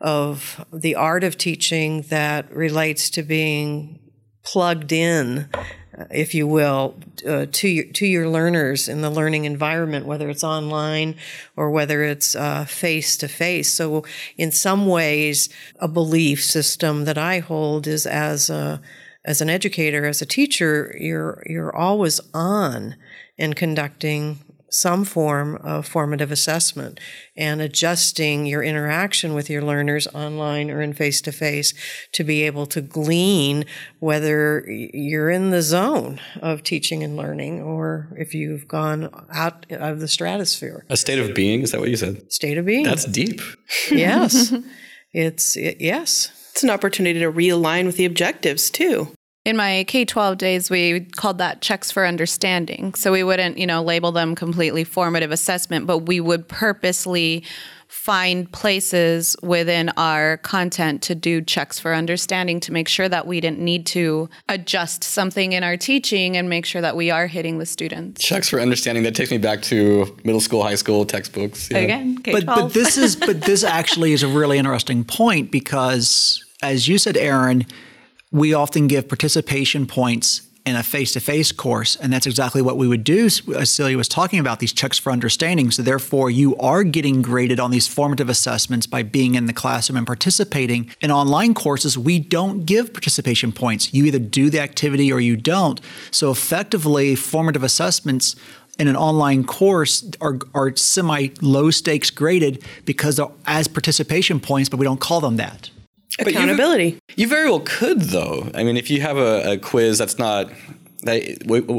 of 0.00 0.64
the 0.72 0.94
art 0.94 1.24
of 1.24 1.36
teaching 1.36 2.02
that 2.02 2.50
relates 2.54 3.10
to 3.10 3.22
being 3.22 3.98
plugged 4.42 4.92
in, 4.92 5.48
if 6.10 6.34
you 6.34 6.46
will, 6.46 6.94
uh, 7.26 7.46
to 7.52 7.68
your, 7.68 7.84
to 7.84 8.06
your 8.06 8.28
learners 8.28 8.88
in 8.88 9.02
the 9.02 9.10
learning 9.10 9.44
environment, 9.44 10.06
whether 10.06 10.30
it's 10.30 10.44
online 10.44 11.16
or 11.56 11.70
whether 11.70 12.02
it's 12.02 12.34
face 12.66 13.16
to 13.18 13.28
face. 13.28 13.72
So, 13.72 14.04
in 14.38 14.50
some 14.50 14.86
ways, 14.86 15.50
a 15.78 15.88
belief 15.88 16.42
system 16.42 17.04
that 17.04 17.18
I 17.18 17.40
hold 17.40 17.86
is 17.86 18.06
as 18.06 18.48
a 18.48 18.80
as 19.24 19.40
an 19.40 19.50
educator, 19.50 20.06
as 20.06 20.22
a 20.22 20.26
teacher, 20.26 20.96
you're 20.98 21.42
you're 21.46 21.74
always 21.74 22.20
on 22.32 22.96
in 23.36 23.54
conducting 23.54 24.38
some 24.70 25.04
form 25.04 25.56
of 25.56 25.86
formative 25.86 26.30
assessment 26.30 26.98
and 27.36 27.60
adjusting 27.60 28.46
your 28.46 28.62
interaction 28.62 29.34
with 29.34 29.50
your 29.50 29.62
learners 29.62 30.06
online 30.08 30.70
or 30.70 30.80
in 30.80 30.92
face 30.92 31.20
to 31.20 31.32
face 31.32 31.74
to 32.12 32.24
be 32.24 32.42
able 32.42 32.66
to 32.66 32.80
glean 32.80 33.64
whether 33.98 34.64
you're 34.68 35.30
in 35.30 35.50
the 35.50 35.62
zone 35.62 36.20
of 36.40 36.62
teaching 36.62 37.02
and 37.02 37.16
learning 37.16 37.60
or 37.60 38.14
if 38.18 38.34
you've 38.34 38.66
gone 38.68 39.10
out 39.32 39.66
of 39.70 40.00
the 40.00 40.08
stratosphere. 40.08 40.84
A 40.88 40.96
state 40.96 41.18
of 41.18 41.34
being, 41.34 41.62
is 41.62 41.72
that 41.72 41.80
what 41.80 41.90
you 41.90 41.96
said? 41.96 42.30
State 42.32 42.58
of 42.58 42.64
being. 42.64 42.84
That's 42.84 43.04
deep. 43.04 43.40
yes. 43.90 44.52
It's 45.12 45.56
it, 45.56 45.80
yes. 45.80 46.30
It's 46.52 46.62
an 46.62 46.70
opportunity 46.70 47.18
to 47.18 47.32
realign 47.32 47.86
with 47.86 47.96
the 47.96 48.04
objectives 48.04 48.70
too 48.70 49.12
in 49.44 49.56
my 49.56 49.84
K 49.88 50.04
12 50.04 50.38
days, 50.38 50.70
we 50.70 51.00
called 51.00 51.38
that 51.38 51.62
checks 51.62 51.90
for 51.90 52.06
understanding. 52.06 52.94
So 52.94 53.12
we 53.12 53.22
wouldn't, 53.22 53.56
you 53.58 53.66
know, 53.66 53.82
label 53.82 54.12
them 54.12 54.34
completely 54.34 54.84
formative 54.84 55.30
assessment, 55.30 55.86
but 55.86 55.98
we 55.98 56.20
would 56.20 56.46
purposely 56.46 57.44
find 57.88 58.50
places 58.52 59.34
within 59.42 59.88
our 59.96 60.36
content 60.38 61.02
to 61.02 61.14
do 61.14 61.40
checks 61.42 61.80
for 61.80 61.92
understanding 61.92 62.60
to 62.60 62.72
make 62.72 62.86
sure 62.86 63.08
that 63.08 63.26
we 63.26 63.40
didn't 63.40 63.58
need 63.58 63.84
to 63.84 64.28
adjust 64.48 65.02
something 65.02 65.52
in 65.52 65.64
our 65.64 65.76
teaching 65.76 66.36
and 66.36 66.48
make 66.48 66.64
sure 66.64 66.80
that 66.80 66.94
we 66.94 67.10
are 67.10 67.26
hitting 67.26 67.58
the 67.58 67.66
students. 67.66 68.22
Checks 68.22 68.48
for 68.48 68.60
understanding 68.60 69.02
that 69.02 69.16
takes 69.16 69.32
me 69.32 69.38
back 69.38 69.60
to 69.62 70.16
middle 70.22 70.40
school, 70.40 70.62
high 70.62 70.76
school 70.76 71.04
textbooks. 71.04 71.68
Yeah. 71.68 71.78
Again, 71.78 72.18
K-12. 72.18 72.32
But, 72.32 72.46
but 72.46 72.72
this 72.74 72.96
is 72.96 73.16
but 73.16 73.40
this 73.42 73.64
actually 73.64 74.12
is 74.12 74.22
a 74.22 74.28
really 74.28 74.58
interesting 74.58 75.02
point 75.02 75.50
because 75.50 76.44
as 76.62 76.86
you 76.86 76.98
said, 76.98 77.16
Aaron, 77.16 77.66
we 78.32 78.54
often 78.54 78.86
give 78.86 79.08
participation 79.08 79.86
points 79.86 80.42
in 80.66 80.76
a 80.76 80.82
face-to-face 80.82 81.52
course 81.52 81.96
and 81.96 82.12
that's 82.12 82.26
exactly 82.26 82.60
what 82.60 82.76
we 82.76 82.86
would 82.86 83.02
do 83.02 83.28
as 83.56 83.70
celia 83.70 83.96
was 83.96 84.08
talking 84.08 84.38
about 84.38 84.58
these 84.58 84.72
checks 84.72 84.98
for 84.98 85.10
understanding. 85.10 85.70
So 85.70 85.82
therefore 85.82 86.30
you 86.30 86.54
are 86.56 86.84
getting 86.84 87.22
graded 87.22 87.58
on 87.58 87.70
these 87.70 87.88
formative 87.88 88.28
assessments 88.28 88.86
by 88.86 89.02
being 89.02 89.34
in 89.34 89.46
the 89.46 89.52
classroom 89.52 89.96
and 89.96 90.06
participating 90.06 90.94
in 91.00 91.10
online 91.10 91.54
courses. 91.54 91.96
We 91.96 92.18
don't 92.18 92.66
give 92.66 92.92
participation 92.92 93.52
points. 93.52 93.94
You 93.94 94.04
either 94.04 94.18
do 94.18 94.50
the 94.50 94.60
activity 94.60 95.10
or 95.10 95.18
you 95.18 95.36
don't. 95.36 95.80
So 96.10 96.30
effectively 96.30 97.16
formative 97.16 97.64
assessments 97.64 98.36
in 98.78 98.86
an 98.86 98.96
online 98.96 99.44
course 99.44 100.08
are, 100.20 100.38
are 100.54 100.76
semi 100.76 101.28
low 101.40 101.70
stakes 101.70 102.10
graded 102.10 102.64
because 102.84 103.16
they're 103.16 103.28
as 103.46 103.66
participation 103.66 104.40
points, 104.40 104.68
but 104.68 104.78
we 104.78 104.84
don't 104.84 105.00
call 105.00 105.20
them 105.20 105.36
that. 105.36 105.70
Accountability. 106.20 106.98
You 107.16 107.26
very 107.28 107.48
well 107.48 107.60
could, 107.60 108.00
though. 108.00 108.50
I 108.54 108.62
mean, 108.64 108.76
if 108.76 108.90
you 108.90 109.00
have 109.00 109.16
a, 109.16 109.52
a 109.52 109.58
quiz 109.58 109.98
that's 109.98 110.18
not 110.18 110.50
they, 111.02 111.36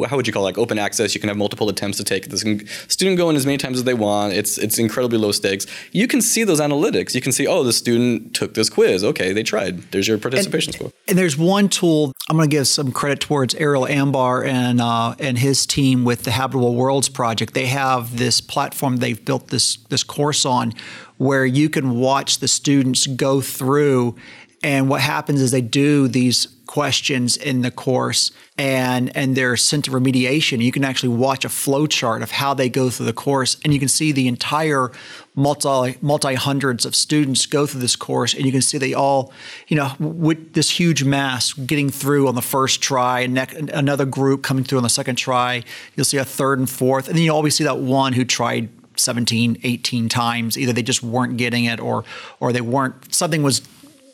how 0.08 0.16
would 0.16 0.28
you 0.28 0.34
call 0.34 0.44
it? 0.44 0.52
like 0.52 0.58
open 0.58 0.78
access? 0.78 1.14
You 1.16 1.22
can 1.22 1.30
have 1.30 1.38
multiple 1.38 1.70
attempts 1.70 1.98
to 1.98 2.04
take 2.04 2.30
this. 2.30 2.42
Student 2.88 3.18
go 3.18 3.30
in 3.30 3.36
as 3.36 3.46
many 3.46 3.58
times 3.58 3.78
as 3.78 3.84
they 3.84 3.94
want. 3.94 4.34
It's 4.34 4.58
it's 4.58 4.78
incredibly 4.78 5.18
low 5.18 5.32
stakes. 5.32 5.66
You 5.92 6.08
can 6.08 6.22
see 6.22 6.44
those 6.44 6.60
analytics. 6.60 7.16
You 7.16 7.22
can 7.22 7.32
see, 7.32 7.48
oh, 7.48 7.64
the 7.64 7.74
student 7.74 8.34
took 8.34 8.54
this 8.54 8.70
quiz. 8.70 9.04
Okay, 9.04 9.34
they 9.34 9.44
tried. 9.44 9.92
There's 9.92 10.08
your 10.08 10.18
participation 10.18 10.70
and, 10.72 10.76
score. 10.76 10.92
And 11.08 11.18
there's 11.18 11.38
one 11.38 11.70
tool 11.70 12.14
I'm 12.30 12.38
going 12.38 12.50
to 12.50 12.56
give 12.56 12.68
some 12.68 12.92
credit 12.92 13.22
towards 13.22 13.56
Ariel 13.56 13.86
Anbar 13.86 14.46
and 14.46 14.82
uh, 14.82 15.16
and 15.20 15.38
his 15.38 15.66
team 15.66 16.04
with 16.04 16.24
the 16.24 16.32
Habitable 16.32 16.76
Worlds 16.76 17.10
project. 17.10 17.54
They 17.54 17.68
have 17.68 18.18
this 18.18 18.42
platform 18.42 18.98
they've 18.98 19.24
built 19.24 19.48
this 19.48 19.78
this 19.90 20.04
course 20.04 20.46
on, 20.46 20.74
where 21.18 21.46
you 21.46 21.70
can 21.70 22.00
watch 22.00 22.40
the 22.40 22.48
students 22.48 23.08
go 23.08 23.42
through 23.42 24.16
and 24.64 24.90
what 24.90 25.02
happens 25.02 25.42
is 25.42 25.52
they 25.52 25.62
do 25.62 26.08
these 26.08 26.46
questions 26.72 27.36
in 27.36 27.64
the 27.64 27.70
course 27.70 28.32
and 28.58 29.14
and 29.14 29.36
they're 29.36 29.58
sent 29.58 29.84
to 29.84 29.92
remediation. 29.92 30.64
You 30.64 30.72
can 30.72 30.86
actually 30.86 31.10
watch 31.10 31.44
a 31.44 31.50
flow 31.50 31.86
chart 31.86 32.22
of 32.22 32.32
how 32.32 32.54
they 32.54 32.70
go 32.70 32.90
through 32.90 33.08
the 33.08 33.14
course 33.28 33.58
and 33.66 33.74
you 33.74 33.80
can 33.80 33.90
see 33.90 34.14
the 34.14 34.26
entire 34.30 34.90
multi 35.36 35.98
multi 36.02 36.34
hundreds 36.34 36.86
of 36.86 36.96
students 36.96 37.46
go 37.46 37.66
through 37.66 37.82
this 37.82 37.98
course 37.98 38.34
and 38.34 38.46
you 38.46 38.54
can 38.54 38.62
see 38.62 38.78
they 38.78 38.94
all, 38.94 39.34
you 39.68 39.76
know, 39.76 39.92
with 40.00 40.54
this 40.54 40.70
huge 40.80 41.04
mass 41.04 41.52
getting 41.52 41.90
through 41.90 42.30
on 42.30 42.36
the 42.36 42.42
first 42.42 42.82
try 42.82 43.20
and 43.20 43.34
ne- 43.34 43.70
another 43.74 44.06
group 44.06 44.42
coming 44.42 44.64
through 44.64 44.78
on 44.78 44.84
the 44.84 44.90
second 44.90 45.18
try. 45.18 45.64
You'll 45.98 46.06
see 46.06 46.20
a 46.20 46.24
third 46.24 46.58
and 46.58 46.70
fourth 46.70 47.10
and 47.10 47.18
then 47.18 47.26
you 47.26 47.34
always 47.34 47.54
see 47.54 47.66
that 47.66 47.80
one 47.80 48.14
who 48.14 48.24
tried 48.24 48.70
17 48.96 49.58
18 49.64 50.10
times 50.10 50.58
either 50.58 50.74
they 50.74 50.84
just 50.84 51.04
weren't 51.04 51.36
getting 51.36 51.66
it 51.66 51.80
or 51.80 52.06
or 52.40 52.54
they 52.54 52.62
weren't 52.62 53.14
something 53.14 53.44
was 53.44 53.62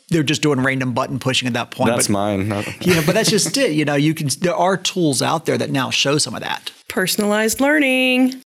they're 0.08 0.22
just 0.22 0.42
doing 0.42 0.60
random 0.60 0.92
button 0.92 1.18
pushing 1.18 1.46
at 1.46 1.54
that 1.54 1.70
point. 1.70 1.90
That's 1.90 2.06
but, 2.08 2.12
mine. 2.12 2.40
you 2.80 2.94
know, 2.94 3.02
but 3.04 3.14
that's 3.14 3.30
just 3.30 3.56
it. 3.56 3.72
You 3.72 3.84
know, 3.84 3.94
you 3.94 4.14
can. 4.14 4.28
There 4.40 4.54
are 4.54 4.76
tools 4.76 5.22
out 5.22 5.46
there 5.46 5.58
that 5.58 5.70
now 5.70 5.90
show 5.90 6.18
some 6.18 6.34
of 6.34 6.40
that. 6.40 6.70
Personalized 6.88 7.60
learning. 7.60 8.42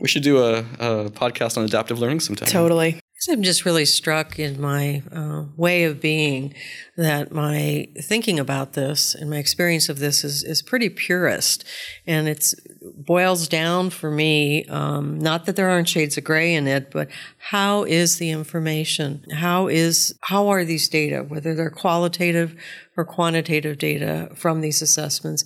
We 0.00 0.08
should 0.08 0.22
do 0.22 0.42
a, 0.42 0.58
a 0.58 1.10
podcast 1.10 1.56
on 1.56 1.64
adaptive 1.64 1.98
learning 1.98 2.20
sometime. 2.20 2.48
Totally. 2.48 3.00
I'm 3.30 3.42
just 3.42 3.64
really 3.64 3.84
struck 3.84 4.38
in 4.38 4.60
my 4.60 5.02
uh, 5.12 5.44
way 5.56 5.84
of 5.84 6.00
being 6.00 6.54
that 6.96 7.30
my 7.30 7.88
thinking 8.00 8.40
about 8.40 8.72
this 8.72 9.14
and 9.14 9.30
my 9.30 9.36
experience 9.36 9.88
of 9.88 10.00
this 10.00 10.24
is, 10.24 10.42
is 10.42 10.60
pretty 10.60 10.88
purist. 10.88 11.64
And 12.06 12.26
it 12.26 12.52
boils 12.96 13.46
down 13.46 13.90
for 13.90 14.10
me, 14.10 14.64
um, 14.64 15.20
not 15.20 15.46
that 15.46 15.54
there 15.54 15.70
aren't 15.70 15.88
shades 15.88 16.18
of 16.18 16.24
gray 16.24 16.52
in 16.54 16.66
it, 16.66 16.90
but 16.90 17.08
how 17.38 17.84
is 17.84 18.16
the 18.16 18.30
information? 18.30 19.24
How 19.32 19.68
is, 19.68 20.18
how 20.22 20.48
are 20.48 20.64
these 20.64 20.88
data, 20.88 21.22
whether 21.22 21.54
they're 21.54 21.70
qualitative 21.70 22.56
or 22.96 23.04
quantitative 23.04 23.78
data 23.78 24.30
from 24.34 24.62
these 24.62 24.82
assessments, 24.82 25.44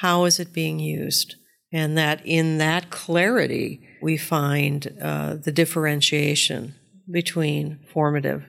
how 0.00 0.24
is 0.24 0.38
it 0.38 0.52
being 0.52 0.78
used? 0.78 1.36
And 1.72 1.96
that 1.96 2.20
in 2.24 2.58
that 2.58 2.90
clarity, 2.90 3.80
we 4.02 4.16
find 4.16 4.94
uh, 5.00 5.36
the 5.36 5.52
differentiation 5.52 6.74
between 7.10 7.80
formative 7.92 8.44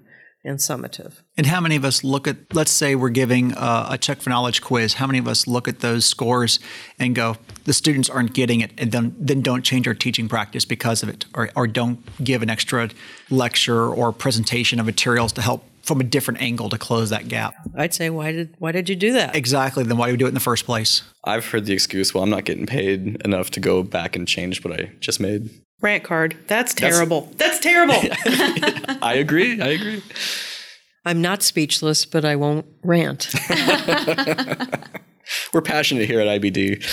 and 0.46 0.60
summative. 0.60 1.13
And 1.38 1.48
how 1.48 1.60
many 1.60 1.76
of 1.76 1.84
us 1.84 2.04
look 2.04 2.28
at, 2.28 2.54
let's 2.54 2.72
say 2.72 2.94
we're 2.96 3.10
giving 3.10 3.54
a, 3.54 3.88
a, 3.91 3.98
check 3.98 4.22
for 4.22 4.30
knowledge 4.30 4.62
quiz, 4.62 4.94
how 4.94 5.08
many 5.08 5.18
of 5.18 5.28
us 5.28 5.48
look 5.48 5.68
at 5.68 5.80
those 5.80 6.06
scores 6.06 6.60
and 7.00 7.15
go, 7.15 7.38
the 7.63 7.74
students 7.74 8.10
aren't 8.10 8.34
getting 8.34 8.62
it, 8.62 8.72
and 8.78 8.91
then, 8.91 9.15
then 9.18 9.41
don't 9.41 9.63
change 9.63 9.88
our 9.88 9.96
teaching 9.96 10.30
practice 10.30 10.63
because 10.63 11.02
of 11.02 11.10
it, 11.10 11.26
or, 11.34 11.50
or 11.56 11.65
don't 11.65 12.24
give 12.24 12.44
an 12.44 12.50
extra 12.50 12.89
lecture 13.32 13.89
or 13.89 14.13
presentation 14.13 14.80
of 14.80 14.86
materials 14.86 15.34
to 15.34 15.41
help 15.41 15.65
from 15.82 16.00
a 16.00 16.04
different 16.04 16.41
angle 16.41 16.70
to 16.70 16.78
close 16.78 17.10
that 17.12 17.28
gap. 17.28 17.56
I'd 17.76 17.94
say, 17.94 18.10
why 18.10 18.32
did 18.32 18.56
why 18.58 18.72
did 18.72 18.89
you 18.89 18.96
do 18.96 19.13
that? 19.13 19.36
Exactly. 19.36 19.84
Then 19.84 19.98
why 19.98 20.08
do 20.08 20.13
we 20.13 20.18
do 20.18 20.26
it 20.26 20.30
in 20.30 20.34
the 20.34 20.39
first 20.39 20.65
place? 20.65 21.04
I've 21.24 21.46
heard 21.46 21.65
the 21.65 21.74
excuse, 21.74 22.13
well, 22.13 22.24
I'm 22.24 22.30
not 22.30 22.46
getting 22.46 22.65
paid 22.65 23.22
enough 23.24 23.52
to 23.52 23.60
go 23.60 23.84
back 23.84 24.15
and 24.15 24.28
change 24.28 24.63
what 24.63 24.80
I 24.80 24.91
just 25.00 25.20
made. 25.20 25.50
Rant 25.82 26.04
card. 26.04 26.38
That's 26.48 26.74
terrible. 26.74 27.30
That's, 27.38 27.60
That's 27.60 27.60
terrible. 27.60 27.96
I 29.02 29.16
agree. 29.16 29.62
I 29.62 29.68
agree. 29.68 30.02
I'm 31.06 31.22
not 31.22 31.44
speechless, 31.44 32.06
but 32.06 32.26
I 32.26 32.36
won't 32.36 32.66
rant. 32.84 33.34
We're 35.54 35.62
passionate 35.62 36.08
here 36.08 36.20
at 36.20 36.42
IBD. 36.42 36.84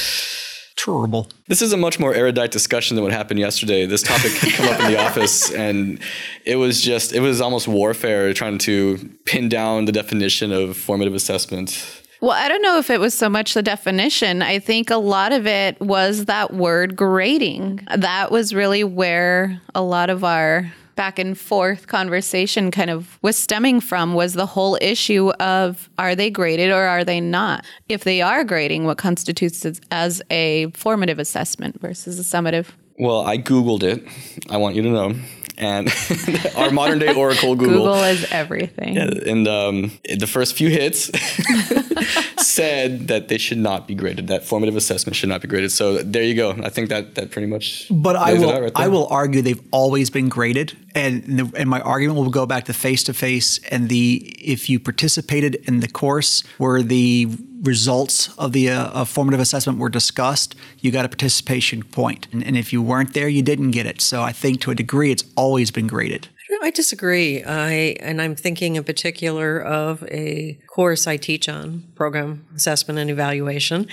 Terrible. 0.77 1.29
This 1.49 1.63
is 1.63 1.73
a 1.73 1.77
much 1.77 2.01
more 2.01 2.13
erudite 2.13 2.51
discussion 2.51 2.97
than 2.97 3.05
what 3.05 3.13
happened 3.13 3.39
yesterday. 3.39 3.87
This 3.87 4.03
topic 4.03 4.33
had 4.33 4.53
come 4.53 4.69
up 4.69 4.81
in 4.81 4.93
the 4.93 4.99
office, 5.07 5.53
and 5.53 6.01
it 6.45 6.57
was 6.57 6.83
just, 6.83 7.13
it 7.13 7.21
was 7.21 7.41
almost 7.41 7.69
warfare 7.69 8.35
trying 8.35 8.59
to 8.59 8.99
pin 9.25 9.49
down 9.49 9.85
the 9.85 9.93
definition 9.93 10.51
of 10.51 10.77
formative 10.77 11.15
assessment 11.15 12.02
well, 12.23 12.31
I 12.31 12.49
don't 12.49 12.63
know 12.63 12.79
if 12.79 12.89
it 12.89 13.01
was 13.01 13.15
so 13.15 13.29
much 13.29 13.55
the 13.55 13.63
definition. 13.63 14.43
I 14.43 14.61
think 14.61 14.91
a 14.91 14.97
lot 14.97 15.33
of 15.33 15.45
it 15.45 15.79
was 15.81 16.27
that 16.27 16.55
word 16.55 16.95
grading. 16.95 17.87
That 17.97 18.31
was 18.31 18.55
really 18.55 18.85
where 18.85 19.61
a 19.75 19.83
lot 19.83 20.09
of 20.09 20.23
our 20.23 20.73
back 20.95 21.19
and 21.19 21.37
forth 21.37 21.89
conversation 21.89 22.71
kind 22.71 22.91
of 22.91 23.19
was 23.23 23.37
stemming 23.37 23.81
from 23.81 24.15
was 24.15 24.35
the 24.35 24.47
whole 24.47 24.79
issue 24.81 25.31
of 25.41 25.91
are 25.99 26.15
they 26.15 26.31
graded 26.31 26.71
or 26.71 26.85
are 26.85 27.03
they 27.03 27.21
not? 27.21 27.65
If 27.89 28.05
they 28.05 28.23
are 28.23 28.45
grading, 28.45 28.85
what 28.85 28.99
constitutes 28.99 29.67
as 29.91 30.23
a 30.31 30.71
formative 30.75 31.19
assessment 31.19 31.81
versus 31.81 32.21
a 32.21 32.23
summative? 32.23 32.69
Well, 33.01 33.27
I 33.27 33.37
Googled 33.37 33.83
it. 33.83 34.07
I 34.49 34.59
want 34.59 34.77
you 34.77 34.83
to 34.83 34.91
know 34.91 35.15
and 35.59 35.93
our 36.57 36.71
modern 36.71 36.99
day 36.99 37.15
Oracle 37.15 37.55
Google. 37.55 37.79
Google 37.79 38.05
is 38.05 38.25
everything. 38.31 38.97
Yeah, 38.97 39.11
and 39.27 39.49
um, 39.49 39.93
the 40.19 40.27
first 40.27 40.57
few 40.57 40.69
hits 40.69 41.11
said 42.39 43.09
that 43.09 43.29
they 43.29 43.39
should 43.39 43.59
not 43.59 43.87
be 43.87 43.95
graded. 43.95 44.29
That 44.29 44.45
formative 44.45 44.77
assessment 44.77 45.17
should 45.17 45.29
not 45.29 45.41
be 45.41 45.49
graded. 45.49 45.73
So 45.73 45.99
there 45.99 46.23
you 46.23 46.35
go. 46.35 46.53
I 46.63 46.69
think 46.69 46.89
that 46.89 47.15
that 47.15 47.31
pretty 47.31 47.49
much. 47.49 47.87
But 47.91 48.17
I 48.17 48.35
will 48.35 48.61
right 48.61 48.73
I 48.75 48.89
will 48.89 49.07
argue 49.09 49.43
they've 49.43 49.63
always 49.71 50.11
been 50.11 50.29
graded, 50.29 50.77
and 50.95 51.25
the, 51.25 51.53
and 51.57 51.69
my 51.69 51.81
argument 51.81 52.19
will 52.19 52.31
go 52.31 52.47
back 52.47 52.65
to 52.65 52.73
face 52.73 53.03
to 53.05 53.15
face 53.15 53.59
and 53.71 53.89
the 53.89 54.35
if 54.39 54.69
you 54.69 54.79
participated 54.79 55.57
in 55.67 55.81
the 55.81 55.89
course 55.89 56.43
where 56.59 56.83
the 56.83 57.29
results 57.63 58.35
of 58.39 58.53
the 58.53 58.69
uh, 58.69 59.05
formative 59.05 59.41
assessment 59.41 59.79
were 59.79 59.89
discussed, 59.89 60.55
you 60.81 60.91
got 60.91 61.05
a 61.05 61.09
participation 61.09 61.83
point. 61.83 62.27
And, 62.33 62.45
and, 62.45 62.57
if 62.57 62.73
you 62.73 62.83
weren't 62.83 63.15
there, 63.15 63.29
you 63.29 63.43
didn't 63.43 63.71
get 63.71 63.87
it. 63.87 64.01
So 64.01 64.21
I 64.21 64.33
think 64.33 64.61
to 64.63 64.73
a 64.73 64.75
degree, 64.75 65.13
it's 65.13 65.25
always 65.37 65.71
been 65.71 65.87
graded. 65.87 66.29
I 66.63 66.71
disagree. 66.71 67.43
I 67.43 67.97
and 68.01 68.21
I'm 68.21 68.35
thinking 68.35 68.77
in 68.77 68.85
particular 68.85 69.61
of 69.61 70.03
a 70.05 70.59
course 70.69 71.07
I 71.07 71.17
teach 71.17 71.49
on 71.49 71.85
program 71.95 72.47
assessment 72.55 72.99
and 72.99 73.11
evaluation, 73.11 73.87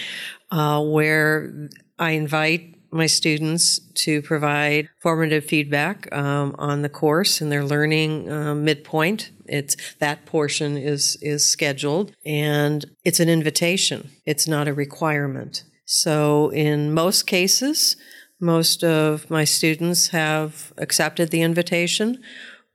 uh, 0.51 0.83
where 0.83 1.69
I 1.97 2.11
invite 2.11 2.75
my 2.91 3.05
students 3.05 3.79
to 3.93 4.21
provide 4.21 4.89
formative 5.01 5.45
feedback 5.45 6.11
um, 6.13 6.55
on 6.57 6.81
the 6.81 6.89
course 6.89 7.39
and 7.39 7.51
their 7.51 7.63
learning 7.63 8.31
uh, 8.31 8.55
midpoint. 8.55 9.31
It's 9.45 9.75
that 9.99 10.25
portion 10.25 10.77
is 10.77 11.17
is 11.21 11.45
scheduled 11.45 12.13
and 12.25 12.85
it's 13.03 13.19
an 13.19 13.29
invitation. 13.29 14.09
It's 14.25 14.47
not 14.47 14.67
a 14.67 14.73
requirement. 14.73 15.63
So 15.85 16.49
in 16.51 16.93
most 16.93 17.25
cases, 17.25 17.95
most 18.39 18.83
of 18.83 19.29
my 19.29 19.43
students 19.43 20.09
have 20.09 20.73
accepted 20.77 21.29
the 21.29 21.41
invitation, 21.41 22.21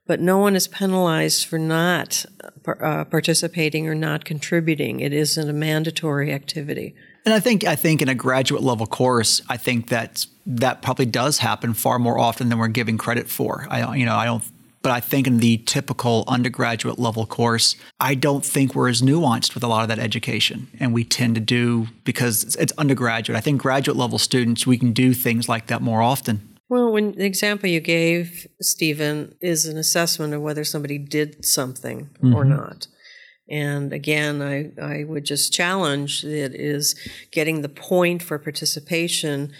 but 0.07 0.19
no 0.19 0.37
one 0.37 0.55
is 0.55 0.67
penalized 0.67 1.45
for 1.45 1.57
not 1.57 2.25
uh, 2.67 3.05
participating 3.05 3.87
or 3.87 3.95
not 3.95 4.25
contributing. 4.25 4.99
It 4.99 5.13
isn't 5.13 5.49
a 5.49 5.53
mandatory 5.53 6.31
activity. 6.31 6.95
And 7.25 7.33
I 7.33 7.39
think 7.39 7.63
I 7.63 7.75
think 7.75 8.03
in 8.03 8.09
a 8.09 8.15
graduate 8.15 8.61
level 8.61 8.85
course, 8.85 9.41
I 9.49 9.57
think 9.57 9.89
that 9.89 10.27
that 10.45 10.83
probably 10.83 11.07
does 11.07 11.39
happen 11.39 11.73
far 11.73 11.97
more 11.97 12.19
often 12.19 12.49
than 12.49 12.59
we're 12.59 12.67
giving 12.67 12.99
credit 12.99 13.27
for. 13.27 13.65
I 13.69 13.95
you 13.95 14.05
know 14.05 14.15
I 14.15 14.25
don't. 14.25 14.43
But 14.85 14.91
I 14.91 14.99
think 14.99 15.25
in 15.25 15.39
the 15.39 15.57
typical 15.57 16.25
undergraduate 16.27 16.99
level 16.99 17.25
course, 17.25 17.75
I 17.99 18.13
don't 18.13 18.45
think 18.45 18.75
we're 18.75 18.87
as 18.87 19.01
nuanced 19.01 19.55
with 19.55 19.63
a 19.63 19.67
lot 19.67 19.81
of 19.81 19.87
that 19.87 19.97
education. 19.97 20.67
And 20.79 20.93
we 20.93 21.03
tend 21.03 21.33
to 21.33 21.41
do, 21.41 21.87
because 22.03 22.55
it's, 22.55 22.71
undergraduate, 22.77 23.35
I 23.35 23.41
think 23.41 23.59
graduate 23.59 23.97
level 23.97 24.19
students, 24.19 24.67
we 24.67 24.77
can 24.77 24.93
do 24.93 25.15
things 25.15 25.49
like 25.49 25.65
that 25.67 25.81
more 25.81 26.03
often. 26.03 26.55
Well, 26.69 26.91
when 26.91 27.13
the 27.13 27.25
example 27.25 27.67
you 27.67 27.79
gave, 27.79 28.45
Stephen, 28.61 29.33
is 29.41 29.65
an 29.65 29.75
assessment 29.75 30.35
of 30.35 30.43
whether 30.43 30.63
somebody 30.63 30.99
did 30.99 31.43
something 31.43 32.11
mm-hmm. 32.21 32.35
or 32.35 32.45
not. 32.45 32.85
And 33.49 33.91
again, 33.91 34.43
I, 34.43 34.69
I 34.79 35.03
would 35.03 35.25
just 35.25 35.51
challenge 35.51 36.21
that 36.21 36.53
is 36.53 36.93
getting 37.31 37.63
the 37.63 37.69
point 37.69 38.21
for 38.21 38.37
participation 38.37 39.51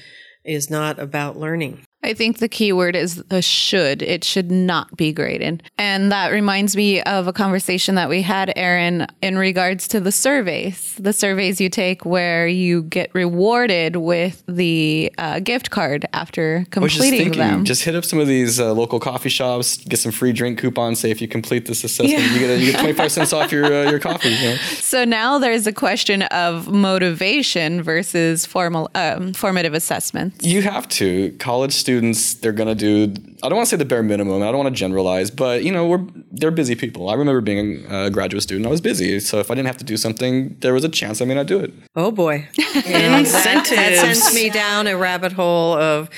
is 0.43 0.69
not 0.69 0.99
about 0.99 1.35
learning. 1.35 1.83
I 2.05 2.13
think 2.13 2.37
the 2.37 2.47
key 2.47 2.71
word 2.71 2.95
is 2.95 3.15
the 3.15 3.41
should. 3.41 4.03
It 4.03 4.23
should 4.23 4.51
not 4.51 4.95
be 4.95 5.11
graded. 5.11 5.63
And 5.79 6.11
that 6.11 6.31
reminds 6.31 6.75
me 6.75 7.01
of 7.01 7.27
a 7.27 7.33
conversation 7.33 7.95
that 7.95 8.09
we 8.09 8.21
had, 8.21 8.53
Aaron, 8.55 9.07
in 9.23 9.39
regards 9.39 9.87
to 9.87 9.99
the 9.99 10.11
surveys. 10.11 10.95
The 10.99 11.13
surveys 11.13 11.59
you 11.59 11.67
take 11.67 12.05
where 12.05 12.47
you 12.47 12.83
get 12.83 13.09
rewarded 13.15 13.95
with 13.95 14.43
the 14.47 15.11
uh, 15.17 15.39
gift 15.39 15.71
card 15.71 16.05
after 16.13 16.59
just 16.59 16.71
completing 16.71 17.19
thinking, 17.19 17.39
them. 17.39 17.65
just 17.65 17.83
hit 17.83 17.95
up 17.95 18.05
some 18.05 18.19
of 18.19 18.27
these 18.27 18.59
uh, 18.59 18.71
local 18.71 18.99
coffee 18.99 19.29
shops, 19.29 19.77
get 19.77 19.97
some 19.97 20.11
free 20.11 20.31
drink 20.31 20.59
coupons. 20.59 20.99
Say 20.99 21.09
if 21.09 21.21
you 21.21 21.27
complete 21.27 21.65
this 21.65 21.83
assessment, 21.83 22.21
you 22.21 22.39
get 22.39 22.49
a, 22.51 22.59
you 22.59 22.71
get 22.71 22.79
twenty 22.79 22.93
five 22.93 23.11
cents 23.11 23.33
off 23.33 23.51
your 23.51 23.65
uh, 23.65 23.89
your 23.89 23.99
coffee. 23.99 24.29
You 24.29 24.49
know? 24.49 24.57
So 24.85 25.03
now 25.03 25.39
there's 25.39 25.67
a 25.67 25.73
question 25.73 26.21
of 26.23 26.67
motivation 26.67 27.81
versus 27.81 28.45
formal 28.45 28.89
um, 28.93 29.33
formative 29.33 29.73
assessments. 29.73 30.45
You 30.45 30.61
have 30.61 30.87
to. 30.89 31.31
College 31.39 31.73
students, 31.73 31.94
they're 32.01 32.51
gonna 32.51 32.75
do. 32.75 33.13
I 33.43 33.49
don't 33.49 33.57
want 33.57 33.67
to 33.67 33.69
say 33.71 33.77
the 33.77 33.85
bare 33.85 34.03
minimum. 34.03 34.41
I 34.41 34.45
don't 34.47 34.57
want 34.57 34.75
to 34.75 34.79
generalize, 34.79 35.31
but 35.31 35.63
you 35.63 35.71
know, 35.71 35.87
we're 35.87 36.05
they're 36.31 36.51
busy 36.51 36.75
people. 36.75 37.09
I 37.09 37.13
remember 37.13 37.41
being 37.41 37.85
a 37.89 38.09
graduate 38.09 38.43
student. 38.43 38.65
I 38.65 38.69
was 38.69 38.81
busy, 38.81 39.19
so 39.19 39.39
if 39.39 39.51
I 39.51 39.55
didn't 39.55 39.67
have 39.67 39.77
to 39.77 39.85
do 39.85 39.97
something, 39.97 40.57
there 40.59 40.73
was 40.73 40.83
a 40.83 40.89
chance 40.89 41.21
I 41.21 41.25
may 41.25 41.35
not 41.35 41.47
do 41.47 41.59
it. 41.59 41.73
Oh 41.95 42.11
boy. 42.11 42.47
And 42.75 43.25
that, 43.25 43.65
that 43.69 43.95
sends 43.95 44.35
me 44.35 44.49
down 44.49 44.85
a 44.87 44.97
rabbit 44.97 45.31
hole 45.31 45.73
of 45.73 46.09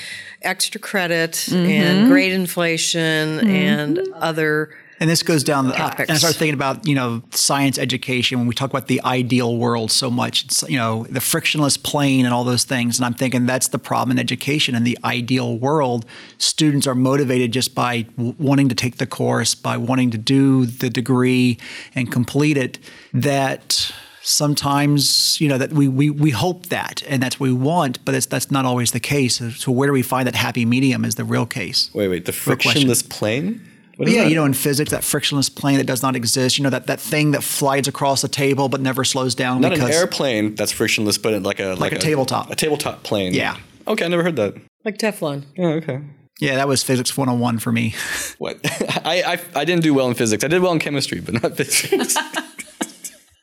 extra 0.42 0.80
credit 0.80 1.32
mm-hmm. 1.32 1.70
and 1.70 2.08
grade 2.08 2.32
inflation 2.32 3.38
mm-hmm. 3.38 3.48
and 3.48 3.98
other 4.14 4.70
And 5.00 5.08
this 5.08 5.22
goes 5.22 5.44
down. 5.44 5.70
Topics. 5.72 6.08
and 6.08 6.16
I 6.16 6.18
start 6.18 6.34
thinking 6.34 6.54
about 6.54 6.86
you 6.86 6.94
know 6.94 7.22
science 7.30 7.78
education 7.78 8.38
when 8.38 8.48
we 8.48 8.54
talk 8.54 8.70
about 8.70 8.88
the 8.88 9.00
ideal 9.04 9.56
world 9.56 9.90
so 9.90 10.10
much. 10.10 10.44
It's 10.44 10.62
you 10.68 10.76
know 10.76 11.06
the 11.08 11.20
frictionless 11.20 11.76
plane 11.76 12.24
and 12.24 12.34
all 12.34 12.44
those 12.44 12.64
things. 12.64 12.98
And 12.98 13.06
I'm 13.06 13.14
thinking 13.14 13.46
that's 13.46 13.68
the 13.68 13.78
problem 13.78 14.12
in 14.12 14.18
education. 14.18 14.74
In 14.74 14.84
the 14.84 14.98
ideal 15.04 15.56
world, 15.56 16.04
students 16.38 16.86
are 16.86 16.94
motivated 16.94 17.52
just 17.52 17.74
by 17.74 18.02
w- 18.16 18.34
wanting 18.38 18.68
to 18.68 18.74
take 18.74 18.96
the 18.96 19.06
course, 19.06 19.54
by 19.54 19.76
wanting 19.76 20.10
to 20.10 20.18
do 20.18 20.66
the 20.66 20.90
degree 20.90 21.58
and 21.94 22.10
complete 22.10 22.56
it. 22.56 22.78
That 23.12 23.92
sometimes 24.22 25.40
you 25.40 25.48
know 25.48 25.58
that 25.58 25.72
we 25.72 25.88
we, 25.88 26.10
we 26.10 26.30
hope 26.30 26.66
that 26.66 27.02
and 27.08 27.22
that's 27.22 27.38
what 27.38 27.46
we 27.46 27.52
want, 27.52 28.04
but 28.04 28.14
it's, 28.14 28.26
that's 28.26 28.50
not 28.50 28.64
always 28.64 28.90
the 28.92 29.00
case. 29.00 29.40
So 29.56 29.70
where 29.72 29.86
do 29.86 29.92
we 29.92 30.02
find 30.02 30.26
that 30.26 30.34
happy 30.34 30.64
medium? 30.64 31.04
Is 31.04 31.14
the 31.14 31.24
real 31.24 31.46
case. 31.46 31.90
Wait, 31.94 32.08
wait. 32.08 32.24
The 32.24 32.32
question. 32.32 32.58
frictionless 32.58 33.02
plane. 33.02 33.67
What 33.98 34.08
is 34.08 34.14
Yeah, 34.14 34.22
that? 34.24 34.30
you 34.30 34.36
know, 34.36 34.44
in 34.44 34.54
physics, 34.54 34.90
that 34.92 35.02
frictionless 35.04 35.48
plane 35.48 35.76
that 35.78 35.86
does 35.86 36.02
not 36.02 36.14
exist. 36.16 36.56
You 36.56 36.62
know, 36.64 36.70
that, 36.70 36.86
that 36.86 37.00
thing 37.00 37.32
that 37.32 37.42
flies 37.42 37.88
across 37.88 38.22
the 38.22 38.28
table 38.28 38.68
but 38.68 38.80
never 38.80 39.02
slows 39.04 39.34
down 39.34 39.60
not 39.60 39.72
because 39.72 39.88
an 39.88 39.94
airplane 39.94 40.54
that's 40.54 40.70
frictionless, 40.72 41.18
but 41.18 41.42
like 41.42 41.58
a 41.60 41.74
like, 41.74 41.92
a 41.92 41.98
tabletop. 41.98 42.50
a 42.50 42.54
tabletop 42.56 43.02
plane. 43.02 43.34
Yeah. 43.34 43.56
Okay, 43.86 44.04
I 44.04 44.08
never 44.08 44.22
heard 44.22 44.36
that. 44.36 44.54
like 44.84 44.98
Teflon. 44.98 45.44
Yeah. 45.56 45.66
Okay. 45.80 46.00
yeah, 46.40 46.54
that 46.56 46.68
was 46.68 46.82
physics 46.84 47.16
101 47.16 47.58
for 47.58 47.72
me. 47.72 47.94
What? 48.38 48.58
I, 49.04 49.22
I 49.34 49.40
I 49.60 49.64
didn't 49.64 49.82
do 49.82 49.92
well 49.94 50.06
in 50.08 50.14
physics. 50.14 50.44
I 50.44 50.48
did 50.48 50.62
well 50.62 50.70
in 50.72 50.78
chemistry, 50.78 51.20
but 51.20 51.42
not 51.42 51.56
physics. 51.60 52.16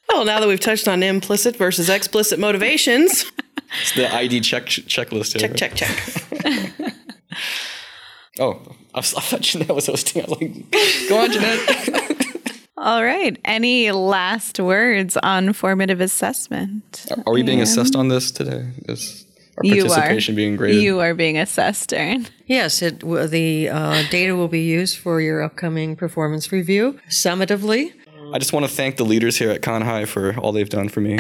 Well, 0.08 0.24
now 0.24 0.40
that 0.40 0.48
we've 0.48 0.60
touched 0.60 0.88
on 0.88 1.04
implicit 1.04 1.58
versus 1.58 1.90
explicit 1.90 2.40
motivations, 2.40 3.26
it's 3.82 3.94
the 3.96 4.08
ID 4.16 4.40
check 4.40 4.68
checklist. 4.68 5.38
Here. 5.38 5.50
check, 5.50 5.74
check, 5.76 5.98
check. 6.00 6.94
Oh, 8.40 8.62
I, 8.96 9.00
was, 9.00 9.14
I 9.18 9.20
thought 9.22 9.42
Jeanette 9.42 9.76
was 9.76 9.88
hosting. 9.88 10.24
I 10.24 10.26
was 10.28 10.42
like, 10.42 10.72
go 11.10 11.18
on, 11.20 11.32
Jeanette. 11.32 12.22
All 12.78 13.04
right. 13.04 13.38
Any 13.46 13.92
last 13.92 14.60
words 14.60 15.18
on 15.18 15.54
formative 15.54 16.02
assessment? 16.02 17.06
Are 17.26 17.34
we 17.34 17.44
being 17.44 17.62
assessed 17.62 17.96
on 17.96 18.08
this 18.10 18.32
today? 18.32 18.70
Is 18.88 19.26
our 19.58 19.66
You 19.66 19.86
are. 19.86 19.88
participation 19.88 20.36
being 20.36 20.56
graded? 20.56 20.82
You 20.82 21.00
are 21.00 21.14
being 21.14 21.38
assessed, 21.38 21.94
Aaron. 21.94 22.28
Yes, 22.48 22.82
it 22.82 23.00
the 23.00 23.70
uh, 23.70 24.04
data 24.10 24.36
will 24.36 24.50
be 24.50 24.62
used 24.64 24.98
for 24.98 25.22
your 25.22 25.42
upcoming 25.42 25.96
performance 25.96 26.52
review 26.52 27.00
summatively. 27.10 27.94
I 28.34 28.40
just 28.40 28.54
want 28.54 28.66
to 28.66 28.72
thank 28.72 28.98
the 28.98 29.06
leaders 29.06 29.38
here 29.38 29.52
at 29.52 29.62
CONHI 29.62 30.08
for 30.08 30.36
all 30.38 30.52
they've 30.52 30.70
done 30.70 30.90
for 30.90 31.00
me. 31.00 31.20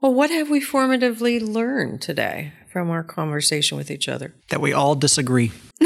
Well, 0.00 0.12
what 0.12 0.30
have 0.30 0.50
we 0.50 0.60
formatively 0.60 1.40
learned 1.40 2.02
today 2.02 2.52
from 2.74 2.90
our 2.90 3.04
conversation 3.04 3.78
with 3.78 3.88
each 3.88 4.08
other? 4.08 4.34
that 4.48 4.60
we 4.60 4.72
all 4.72 4.96
disagree. 4.96 5.52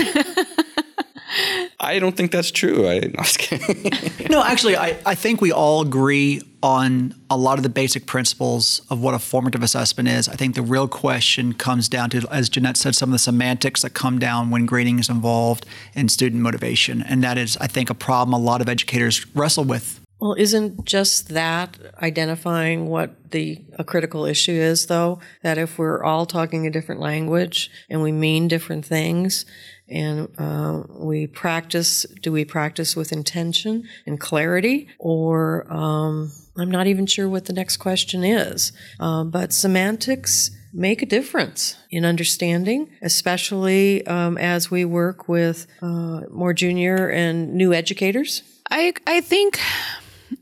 I 1.79 1.99
don't 1.99 2.17
think 2.17 2.33
that's 2.33 2.51
true. 2.51 2.89
I, 2.89 2.99
no, 3.01 3.11
I 3.19 3.21
was 3.21 3.37
kidding. 3.37 3.93
No, 4.31 4.43
actually, 4.43 4.75
I, 4.75 4.97
I 5.05 5.15
think 5.15 5.43
we 5.43 5.53
all 5.53 5.83
agree 5.83 6.41
on 6.63 7.15
a 7.29 7.37
lot 7.37 7.59
of 7.59 7.63
the 7.63 7.69
basic 7.69 8.07
principles 8.07 8.81
of 8.89 9.01
what 9.03 9.15
a 9.15 9.19
formative 9.19 9.63
assessment 9.63 10.09
is. 10.09 10.31
I 10.31 10.35
think 10.35 10.55
the 10.55 10.63
real 10.63 10.89
question 10.89 11.53
comes 11.53 11.91
down 11.91 12.09
to, 12.11 12.27
as 12.31 12.49
Jeanette 12.49 12.79
said, 12.79 12.95
some 12.95 13.11
of 13.11 13.13
the 13.13 13.19
semantics 13.19 13.83
that 13.83 13.91
come 13.91 14.19
down 14.19 14.51
when 14.51 14.65
grading 14.65 14.99
is 14.99 15.11
involved 15.11 15.67
in 15.95 16.09
student 16.09 16.43
motivation. 16.43 17.03
And 17.03 17.23
that 17.23 17.37
is, 17.37 17.59
I 17.59 17.67
think, 17.67 17.91
a 17.91 17.95
problem 17.95 18.33
a 18.33 18.39
lot 18.39 18.63
of 18.63 18.69
educators 18.69 19.27
wrestle 19.37 19.65
with. 19.65 19.98
Well, 20.21 20.35
isn't 20.35 20.85
just 20.85 21.29
that 21.29 21.79
identifying 22.03 22.87
what 22.89 23.31
the 23.31 23.65
a 23.79 23.85
critical 23.85 24.25
issue 24.25 24.53
is, 24.53 24.87
though? 24.87 25.21
That 25.43 25.59
if 25.59 25.79
we're 25.79 26.03
all 26.03 26.27
talking 26.27 26.67
a 26.67 26.71
different 26.71 27.01
language 27.01 27.71
and 27.89 28.03
we 28.03 28.11
mean 28.11 28.49
different 28.49 28.85
things, 28.85 29.47
and 29.89 30.29
uh, 30.37 30.83
we 30.91 31.29
practice, 31.29 32.05
do 32.21 32.33
we 32.33 32.45
practice 32.45 32.97
with 32.97 33.13
intention 33.13 33.89
and 34.07 34.19
clarity, 34.19 34.89
or 34.99 35.73
um, 35.73 36.33
I'm 36.57 36.71
not 36.71 36.89
even 36.89 37.07
sure 37.07 37.29
what 37.29 37.45
the 37.45 37.53
next 37.53 37.77
question 37.77 38.25
is. 38.25 38.73
Uh, 38.99 39.25
but 39.25 39.53
semantics 39.53 40.51
make 40.73 41.01
a 41.01 41.07
difference 41.07 41.77
in 41.91 42.05
understanding, 42.05 42.91
especially 43.03 44.07
um, 44.07 44.37
as 44.37 44.71
we 44.71 44.85
work 44.85 45.29
with 45.29 45.67
uh, 45.81 46.23
more 46.31 46.53
junior 46.53 47.09
and 47.09 47.55
new 47.55 47.73
educators. 47.73 48.43
I 48.71 48.93
I 49.07 49.21
think 49.21 49.59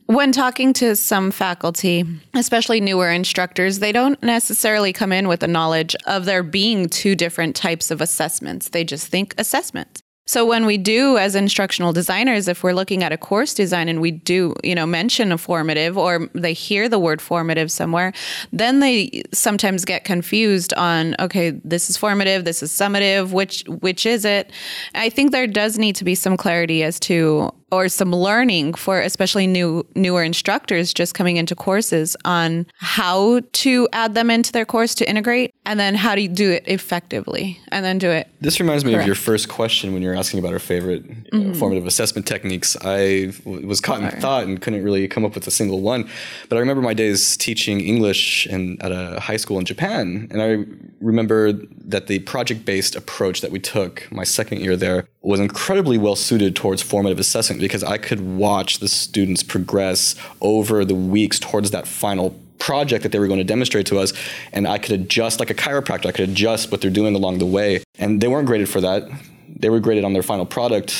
when 0.06 0.32
talking 0.32 0.72
to 0.74 0.96
some 0.96 1.30
faculty, 1.30 2.04
especially 2.34 2.80
newer 2.80 3.10
instructors, 3.10 3.80
they 3.80 3.92
don't 3.92 4.22
necessarily 4.22 4.92
come 4.92 5.12
in 5.12 5.28
with 5.28 5.40
the 5.40 5.48
knowledge 5.48 5.96
of 6.06 6.24
there 6.24 6.42
being 6.42 6.88
two 6.88 7.14
different 7.14 7.56
types 7.56 7.90
of 7.90 8.00
assessments. 8.00 8.70
They 8.70 8.84
just 8.84 9.08
think 9.08 9.34
assessments. 9.38 10.02
So 10.28 10.44
when 10.44 10.66
we 10.66 10.76
do 10.76 11.18
as 11.18 11.36
instructional 11.36 11.92
designers, 11.92 12.48
if 12.48 12.64
we're 12.64 12.72
looking 12.72 13.04
at 13.04 13.12
a 13.12 13.16
course 13.16 13.54
design 13.54 13.88
and 13.88 14.00
we 14.00 14.10
do, 14.10 14.54
you 14.64 14.74
know, 14.74 14.84
mention 14.84 15.30
a 15.30 15.38
formative 15.38 15.96
or 15.96 16.28
they 16.34 16.52
hear 16.52 16.88
the 16.88 16.98
word 16.98 17.22
formative 17.22 17.70
somewhere, 17.70 18.12
then 18.52 18.80
they 18.80 19.22
sometimes 19.32 19.84
get 19.84 20.02
confused 20.02 20.74
on, 20.74 21.14
okay, 21.20 21.50
this 21.62 21.88
is 21.88 21.96
formative, 21.96 22.44
this 22.44 22.60
is 22.60 22.72
summative, 22.72 23.30
which 23.30 23.62
which 23.68 24.04
is 24.04 24.24
it? 24.24 24.50
I 24.96 25.10
think 25.10 25.30
there 25.30 25.46
does 25.46 25.78
need 25.78 25.94
to 25.96 26.04
be 26.04 26.16
some 26.16 26.36
clarity 26.36 26.82
as 26.82 26.98
to 27.00 27.52
or 27.72 27.88
some 27.88 28.12
learning 28.12 28.74
for 28.74 29.00
especially 29.00 29.46
new 29.46 29.86
newer 29.94 30.22
instructors 30.22 30.94
just 30.94 31.14
coming 31.14 31.36
into 31.36 31.54
courses 31.54 32.16
on 32.24 32.66
how 32.78 33.40
to 33.52 33.88
add 33.92 34.14
them 34.14 34.30
into 34.30 34.52
their 34.52 34.64
course 34.64 34.94
to 34.94 35.08
integrate 35.08 35.54
and 35.64 35.80
then 35.80 35.94
how 35.94 36.14
do 36.14 36.22
you 36.22 36.28
do 36.28 36.50
it 36.50 36.62
effectively 36.66 37.58
and 37.72 37.84
then 37.84 37.98
do 37.98 38.10
it 38.10 38.28
This 38.40 38.60
reminds 38.60 38.84
me 38.84 38.94
of 38.94 39.04
your 39.06 39.14
first 39.14 39.48
question 39.48 39.92
when 39.92 40.02
you 40.02 40.08
were 40.08 40.14
asking 40.14 40.38
about 40.38 40.52
our 40.52 40.58
favorite 40.58 41.04
uh, 41.32 41.52
formative 41.54 41.86
assessment 41.86 42.26
techniques. 42.26 42.76
I 42.82 43.32
w- 43.44 43.66
was 43.66 43.80
caught 43.80 44.00
in 44.02 44.10
thought 44.20 44.44
and 44.44 44.60
couldn't 44.60 44.82
really 44.84 45.08
come 45.08 45.24
up 45.24 45.34
with 45.34 45.46
a 45.46 45.50
single 45.50 45.80
one. 45.80 46.08
But 46.48 46.56
I 46.56 46.60
remember 46.60 46.82
my 46.82 46.94
days 46.94 47.36
teaching 47.36 47.80
English 47.80 48.46
in, 48.46 48.80
at 48.80 48.92
a 48.92 49.20
high 49.20 49.36
school 49.36 49.58
in 49.58 49.64
Japan. 49.64 50.28
And 50.30 50.42
I 50.42 50.64
remember 51.00 51.52
that 51.52 52.06
the 52.06 52.20
project 52.20 52.64
based 52.64 52.96
approach 52.96 53.40
that 53.40 53.50
we 53.50 53.58
took 53.58 54.06
my 54.10 54.24
second 54.24 54.60
year 54.60 54.76
there 54.76 55.08
was 55.22 55.40
incredibly 55.40 55.98
well 55.98 56.16
suited 56.16 56.54
towards 56.54 56.82
formative 56.82 57.18
assessment 57.18 57.55
because 57.58 57.82
I 57.82 57.98
could 57.98 58.20
watch 58.20 58.78
the 58.78 58.88
students 58.88 59.42
progress 59.42 60.14
over 60.40 60.84
the 60.84 60.94
weeks 60.94 61.38
towards 61.38 61.70
that 61.70 61.86
final 61.86 62.38
project 62.58 63.02
that 63.02 63.12
they 63.12 63.18
were 63.18 63.26
going 63.26 63.38
to 63.38 63.44
demonstrate 63.44 63.86
to 63.86 63.98
us 63.98 64.14
and 64.52 64.66
i 64.66 64.78
could 64.78 64.92
adjust 64.92 65.40
like 65.40 65.50
a 65.50 65.54
chiropractor. 65.54 66.06
I 66.06 66.12
could 66.12 66.28
adjust 66.28 66.70
what 66.70 66.80
they're 66.80 66.90
doing 66.90 67.14
along 67.14 67.38
the 67.38 67.46
way. 67.46 67.82
And 67.98 68.20
they 68.20 68.28
weren't 68.28 68.46
graded 68.46 68.68
for 68.68 68.80
that. 68.80 69.08
They 69.48 69.68
were 69.70 69.80
graded 69.80 70.04
on 70.04 70.12
their 70.12 70.22
final 70.22 70.46
product 70.46 70.94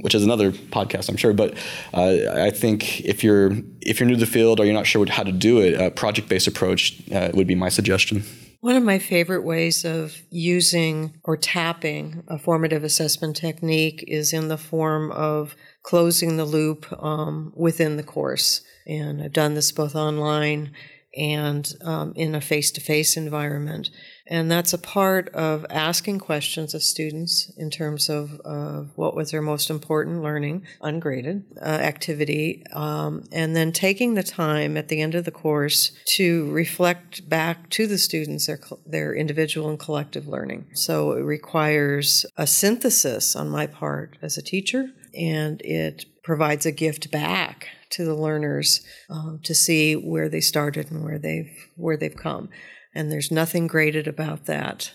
which 0.00 0.16
is 0.16 0.24
another 0.24 0.50
podcast 0.50 1.08
i'm 1.08 1.16
sure. 1.16 1.32
But 1.32 1.54
uh, 1.94 2.16
i 2.34 2.50
think 2.50 3.00
if 3.00 3.22
you're 3.24 3.52
if 3.80 3.98
you're 3.98 4.08
new 4.08 4.14
to 4.14 4.20
the 4.20 4.26
field 4.26 4.60
or 4.60 4.64
you're 4.64 4.74
not 4.74 4.86
sure 4.86 5.00
what, 5.00 5.08
how 5.08 5.22
to 5.22 5.32
do 5.32 5.60
it 5.60 5.80
a 5.80 5.90
project-based 5.90 6.46
approach 6.46 7.02
uh, 7.10 7.30
would 7.34 7.46
be 7.46 7.54
my 7.54 7.68
suggestion. 7.68 8.24
One 8.60 8.76
of 8.76 8.84
my 8.84 9.00
favorite 9.00 9.42
ways 9.42 9.84
of 9.84 10.22
using 10.30 11.14
or 11.24 11.36
tapping 11.36 12.22
a 12.28 12.38
formative 12.38 12.84
assessment 12.84 13.34
technique 13.34 14.04
is 14.06 14.32
in 14.32 14.46
the 14.46 14.56
form 14.56 15.10
of 15.10 15.56
closing 15.82 16.36
the 16.36 16.44
loop 16.44 16.86
um, 17.02 17.52
within 17.56 17.96
the 17.96 18.02
course. 18.02 18.62
And 18.86 19.22
I've 19.22 19.32
done 19.32 19.54
this 19.54 19.72
both 19.72 19.94
online 19.94 20.72
and 21.14 21.74
um, 21.82 22.12
in 22.16 22.34
a 22.34 22.40
face 22.40 22.70
to 22.72 22.80
face 22.80 23.16
environment. 23.16 23.90
And 24.26 24.50
that's 24.50 24.72
a 24.72 24.78
part 24.78 25.28
of 25.30 25.66
asking 25.68 26.20
questions 26.20 26.74
of 26.74 26.82
students 26.82 27.52
in 27.56 27.70
terms 27.70 28.08
of 28.08 28.40
uh, 28.44 28.84
what 28.94 29.14
was 29.14 29.30
their 29.30 29.42
most 29.42 29.68
important 29.68 30.22
learning, 30.22 30.64
ungraded 30.80 31.44
uh, 31.60 31.64
activity, 31.64 32.64
um, 32.72 33.24
and 33.30 33.54
then 33.54 33.72
taking 33.72 34.14
the 34.14 34.22
time 34.22 34.76
at 34.76 34.88
the 34.88 35.02
end 35.02 35.14
of 35.14 35.24
the 35.24 35.30
course 35.30 35.92
to 36.16 36.50
reflect 36.50 37.28
back 37.28 37.68
to 37.70 37.86
the 37.86 37.98
students 37.98 38.46
their, 38.46 38.60
their 38.86 39.14
individual 39.14 39.68
and 39.68 39.78
collective 39.78 40.26
learning. 40.26 40.66
So 40.72 41.12
it 41.12 41.22
requires 41.22 42.24
a 42.36 42.46
synthesis 42.46 43.36
on 43.36 43.50
my 43.50 43.66
part 43.66 44.16
as 44.22 44.38
a 44.38 44.42
teacher, 44.42 44.88
and 45.14 45.60
it 45.62 46.04
provides 46.22 46.66
a 46.66 46.72
gift 46.72 47.10
back 47.10 47.68
to 47.90 48.04
the 48.04 48.14
learners 48.14 48.84
um, 49.10 49.40
to 49.44 49.54
see 49.54 49.94
where 49.94 50.28
they 50.28 50.40
started 50.40 50.90
and 50.90 51.04
where 51.04 51.18
they've 51.18 51.50
where 51.76 51.96
they've 51.96 52.16
come 52.16 52.48
and 52.94 53.10
there's 53.10 53.30
nothing 53.30 53.66
graded 53.66 54.06
about 54.06 54.46
that 54.46 54.92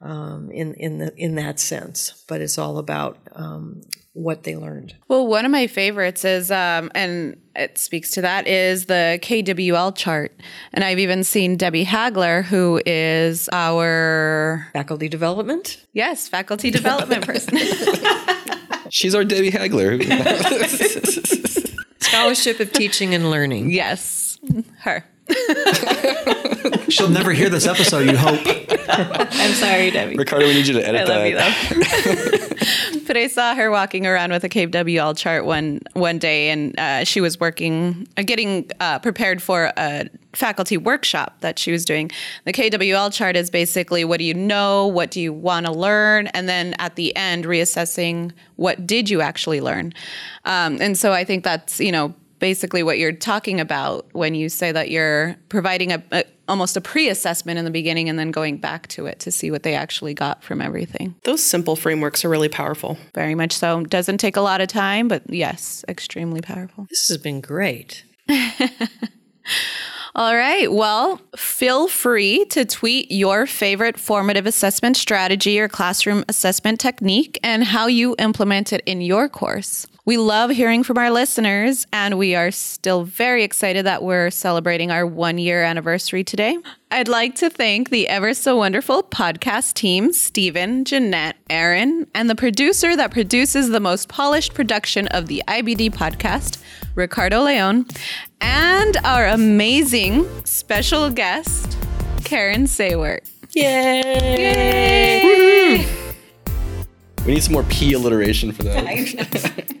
um, 0.00 0.50
in 0.50 0.74
in 0.74 0.98
the 0.98 1.14
in 1.16 1.34
that 1.34 1.58
sense. 1.58 2.24
But 2.28 2.40
it's 2.40 2.58
all 2.58 2.78
about 2.78 3.18
um, 3.32 3.82
what 4.12 4.44
they 4.44 4.56
learned. 4.56 4.94
Well, 5.08 5.26
one 5.26 5.44
of 5.44 5.50
my 5.50 5.66
favorites 5.66 6.24
is, 6.24 6.50
um, 6.50 6.90
and 6.94 7.40
it 7.54 7.78
speaks 7.78 8.10
to 8.12 8.22
that, 8.22 8.46
is 8.46 8.86
the 8.86 9.18
KWL 9.22 9.96
chart. 9.96 10.32
And 10.72 10.84
I've 10.84 10.98
even 10.98 11.24
seen 11.24 11.56
Debbie 11.56 11.84
Hagler, 11.84 12.44
who 12.44 12.80
is 12.86 13.48
our 13.52 14.68
faculty 14.72 15.08
development. 15.08 15.84
Yes, 15.92 16.28
faculty 16.28 16.70
development 16.70 17.26
person. 17.26 17.58
She's 18.90 19.14
our 19.14 19.24
Debbie 19.24 19.52
Hagler. 19.52 20.00
Scholarship 22.02 22.58
of 22.60 22.72
Teaching 22.72 23.14
and 23.14 23.30
Learning. 23.30 23.70
Yes, 23.70 24.38
her. 24.80 25.04
She'll 26.88 27.08
never 27.08 27.32
hear 27.32 27.48
this 27.48 27.66
episode, 27.66 28.10
you 28.10 28.16
hope. 28.16 28.40
I'm 28.88 29.52
sorry, 29.52 29.90
Debbie. 29.92 30.16
Ricardo, 30.16 30.46
we 30.46 30.54
need 30.54 30.66
you 30.66 30.74
to 30.74 30.84
edit 30.86 31.02
I 31.02 31.04
that. 31.04 31.16
love 31.16 31.26
you 31.28 31.36
though. 31.36 31.52
but 33.10 33.16
I 33.16 33.26
saw 33.26 33.56
her 33.56 33.72
walking 33.72 34.06
around 34.06 34.30
with 34.30 34.44
a 34.44 34.48
KWL 34.48 35.16
chart 35.16 35.44
one 35.44 35.80
one 35.94 36.18
day, 36.18 36.48
and 36.50 36.78
uh, 36.78 37.02
she 37.02 37.20
was 37.20 37.40
working, 37.40 38.06
uh, 38.16 38.22
getting 38.22 38.70
uh, 38.78 39.00
prepared 39.00 39.42
for 39.42 39.72
a 39.76 40.08
faculty 40.32 40.76
workshop 40.76 41.40
that 41.40 41.58
she 41.58 41.72
was 41.72 41.84
doing. 41.84 42.12
The 42.44 42.52
KWL 42.52 43.12
chart 43.12 43.34
is 43.34 43.50
basically 43.50 44.04
what 44.04 44.18
do 44.18 44.24
you 44.24 44.34
know, 44.34 44.86
what 44.86 45.10
do 45.10 45.20
you 45.20 45.32
want 45.32 45.66
to 45.66 45.72
learn, 45.72 46.28
and 46.28 46.48
then 46.48 46.76
at 46.78 46.94
the 46.94 47.16
end 47.16 47.46
reassessing 47.46 48.30
what 48.54 48.86
did 48.86 49.10
you 49.10 49.22
actually 49.22 49.60
learn. 49.60 49.92
Um, 50.44 50.80
and 50.80 50.96
so 50.96 51.12
I 51.12 51.24
think 51.24 51.42
that's 51.42 51.80
you 51.80 51.90
know 51.90 52.14
basically 52.38 52.84
what 52.84 52.98
you're 52.98 53.10
talking 53.10 53.58
about 53.58 54.06
when 54.12 54.36
you 54.36 54.48
say 54.48 54.70
that 54.70 54.88
you're 54.88 55.34
providing 55.48 55.90
a, 55.92 56.02
a, 56.12 56.22
almost 56.50 56.76
a 56.76 56.80
pre-assessment 56.80 57.58
in 57.58 57.64
the 57.64 57.70
beginning 57.70 58.08
and 58.08 58.18
then 58.18 58.32
going 58.32 58.58
back 58.58 58.88
to 58.88 59.06
it 59.06 59.20
to 59.20 59.30
see 59.30 59.50
what 59.50 59.62
they 59.62 59.74
actually 59.74 60.12
got 60.12 60.42
from 60.42 60.60
everything. 60.60 61.14
Those 61.24 61.42
simple 61.42 61.76
frameworks 61.76 62.24
are 62.24 62.28
really 62.28 62.48
powerful. 62.48 62.98
Very 63.14 63.36
much 63.36 63.52
so. 63.52 63.84
Doesn't 63.84 64.18
take 64.18 64.36
a 64.36 64.40
lot 64.40 64.60
of 64.60 64.68
time, 64.68 65.06
but 65.06 65.22
yes, 65.28 65.84
extremely 65.88 66.40
powerful. 66.40 66.86
This 66.90 67.08
has 67.08 67.18
been 67.18 67.40
great. 67.40 68.04
All 70.16 70.34
right. 70.34 70.70
Well, 70.72 71.20
feel 71.36 71.86
free 71.86 72.44
to 72.46 72.64
tweet 72.64 73.12
your 73.12 73.46
favorite 73.46 73.98
formative 73.98 74.44
assessment 74.44 74.96
strategy 74.96 75.60
or 75.60 75.68
classroom 75.68 76.24
assessment 76.28 76.80
technique 76.80 77.38
and 77.44 77.62
how 77.62 77.86
you 77.86 78.16
implement 78.18 78.72
it 78.72 78.82
in 78.86 79.00
your 79.00 79.28
course. 79.28 79.86
We 80.10 80.16
love 80.16 80.50
hearing 80.50 80.82
from 80.82 80.98
our 80.98 81.12
listeners, 81.12 81.86
and 81.92 82.18
we 82.18 82.34
are 82.34 82.50
still 82.50 83.04
very 83.04 83.44
excited 83.44 83.86
that 83.86 84.02
we're 84.02 84.32
celebrating 84.32 84.90
our 84.90 85.06
one 85.06 85.38
year 85.38 85.62
anniversary 85.62 86.24
today. 86.24 86.58
I'd 86.90 87.06
like 87.06 87.36
to 87.36 87.48
thank 87.48 87.90
the 87.90 88.08
ever 88.08 88.34
so 88.34 88.56
wonderful 88.56 89.04
podcast 89.04 89.74
team, 89.74 90.12
Stephen, 90.12 90.84
Jeanette, 90.84 91.36
Aaron, 91.48 92.08
and 92.12 92.28
the 92.28 92.34
producer 92.34 92.96
that 92.96 93.12
produces 93.12 93.68
the 93.68 93.78
most 93.78 94.08
polished 94.08 94.52
production 94.52 95.06
of 95.06 95.28
the 95.28 95.44
IBD 95.46 95.90
podcast, 95.90 96.60
Ricardo 96.96 97.42
Leon, 97.44 97.86
and 98.40 98.96
our 99.04 99.28
amazing 99.28 100.26
special 100.44 101.08
guest, 101.08 101.78
Karen 102.24 102.64
Saewert. 102.64 103.30
Yay! 103.52 105.22
Yay! 105.22 106.09
We 107.26 107.34
need 107.34 107.42
some 107.42 107.52
more 107.52 107.64
P 107.64 107.92
alliteration 107.92 108.52
for 108.52 108.62
that. 108.64 109.76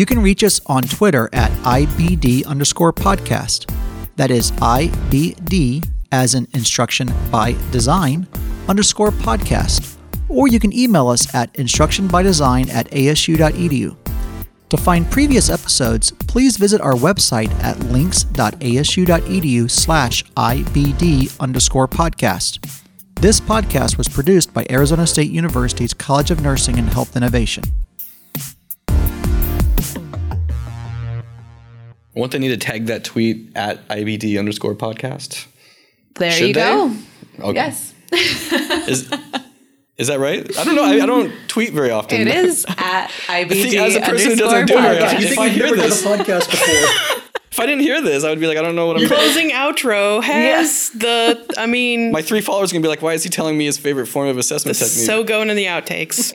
You 0.00 0.06
can 0.06 0.22
reach 0.22 0.42
us 0.42 0.62
on 0.64 0.84
Twitter 0.84 1.28
at 1.34 1.50
IBD 1.58 2.46
underscore 2.46 2.90
podcast. 2.90 3.70
That 4.16 4.30
is 4.30 4.50
IBD 4.52 5.86
as 6.10 6.34
in 6.34 6.48
instruction 6.54 7.12
by 7.30 7.54
design 7.70 8.26
underscore 8.66 9.10
podcast. 9.10 9.96
Or 10.30 10.48
you 10.48 10.58
can 10.58 10.72
email 10.72 11.08
us 11.08 11.34
at 11.34 11.52
instructionbydesign 11.52 12.70
at 12.70 12.90
asu.edu. 12.92 13.96
To 14.70 14.76
find 14.78 15.10
previous 15.10 15.50
episodes, 15.50 16.12
please 16.12 16.56
visit 16.56 16.80
our 16.80 16.94
website 16.94 17.50
at 17.62 17.78
links.asu.edu 17.80 19.70
slash 19.70 20.24
IBD 20.32 21.38
underscore 21.40 21.88
podcast. 21.88 22.80
This 23.20 23.38
podcast 23.38 23.98
was 23.98 24.08
produced 24.08 24.54
by 24.54 24.64
Arizona 24.70 25.06
State 25.06 25.30
University's 25.30 25.92
College 25.92 26.30
of 26.30 26.40
Nursing 26.40 26.78
and 26.78 26.88
Health 26.88 27.14
Innovation. 27.18 27.64
Won't 32.14 32.32
they 32.32 32.38
need 32.38 32.48
to 32.48 32.56
tag 32.56 32.86
that 32.86 33.04
tweet 33.04 33.54
at 33.54 33.86
IBD 33.88 34.38
underscore 34.38 34.74
podcast? 34.74 35.46
There 36.14 36.30
Should 36.30 36.48
you 36.48 36.54
they? 36.54 36.60
go. 36.60 36.96
Okay. 37.40 37.54
Yes. 37.56 37.92
Is, 38.88 39.12
is 39.98 40.06
that 40.06 40.18
right? 40.18 40.40
I 40.58 40.64
don't 40.64 40.74
know. 40.74 40.84
I, 40.84 41.02
I 41.02 41.06
don't 41.06 41.30
tweet 41.46 41.74
very 41.74 41.90
often. 41.90 42.22
It 42.22 42.28
is 42.28 42.64
at 42.68 43.08
IBD 43.26 43.52
See, 43.52 43.78
as 43.78 43.96
a 43.96 44.00
person 44.00 44.38
who 44.38 44.46
underscore 44.46 44.64
doesn't 44.64 44.66
do 44.66 44.78
it 44.78 44.80
very 44.80 44.96
podcast. 44.96 45.04
often, 45.04 45.24
if 45.24 45.38
I 45.38 45.48
hear 45.50 45.76
this, 45.76 46.02
podcast 46.04 46.50
before? 46.50 47.20
if 47.50 47.58
I 47.58 47.66
didn't 47.66 47.80
hear 47.82 48.00
this, 48.00 48.22
I 48.24 48.30
would 48.30 48.40
be 48.40 48.46
like, 48.46 48.56
I 48.58 48.62
don't 48.62 48.76
know 48.76 48.86
what 48.86 49.00
I'm. 49.00 49.06
Closing 49.06 49.50
outro 49.50 50.22
has 50.22 50.90
the, 50.90 51.44
I 51.58 51.66
mean, 51.66 52.12
My 52.12 52.22
three 52.22 52.40
followers 52.40 52.70
are 52.72 52.74
gonna 52.74 52.82
be 52.82 52.88
like, 52.88 53.02
why 53.02 53.14
is 53.14 53.22
he 53.24 53.28
telling 53.30 53.56
me 53.58 53.64
his 53.66 53.76
favorite 53.78 54.06
form 54.06 54.28
of 54.28 54.38
assessment 54.38 54.76
technique? 54.78 55.06
so 55.06 55.24
going 55.24 55.50
in 55.50 55.56
the 55.56 55.66
outtakes. 55.66 56.32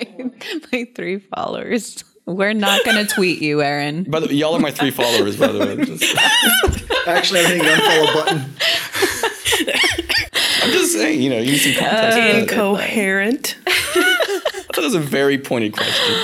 My 0.71 0.87
three 0.95 1.19
followers. 1.19 2.03
We're 2.27 2.53
not 2.53 2.83
going 2.83 2.97
to 2.97 3.05
tweet 3.13 3.39
you, 3.39 3.61
Aaron. 3.61 4.03
by 4.05 4.19
the, 4.19 4.33
y'all 4.33 4.55
are 4.55 4.59
my 4.59 4.71
three 4.71 4.89
followers, 4.89 5.37
by 5.37 5.45
the 5.49 5.59
way. 5.59 5.75
Just- 5.85 6.03
Actually, 7.07 7.41
I'm 7.41 7.45
hitting 7.45 7.61
the 7.63 7.69
unfollow 7.69 8.13
button. 8.15 8.55
I'm 10.63 10.71
just 10.71 10.93
saying, 10.93 11.21
you 11.21 11.29
know, 11.29 11.37
you 11.37 11.51
need 11.51 11.57
some 11.59 11.73
context. 11.73 12.17
Incoherent. 12.51 13.57
I 13.67 13.71
thought 13.71 14.75
that 14.75 14.81
was 14.81 14.95
a 14.95 14.99
very 14.99 15.37
pointed 15.37 15.73
question. 15.73 16.15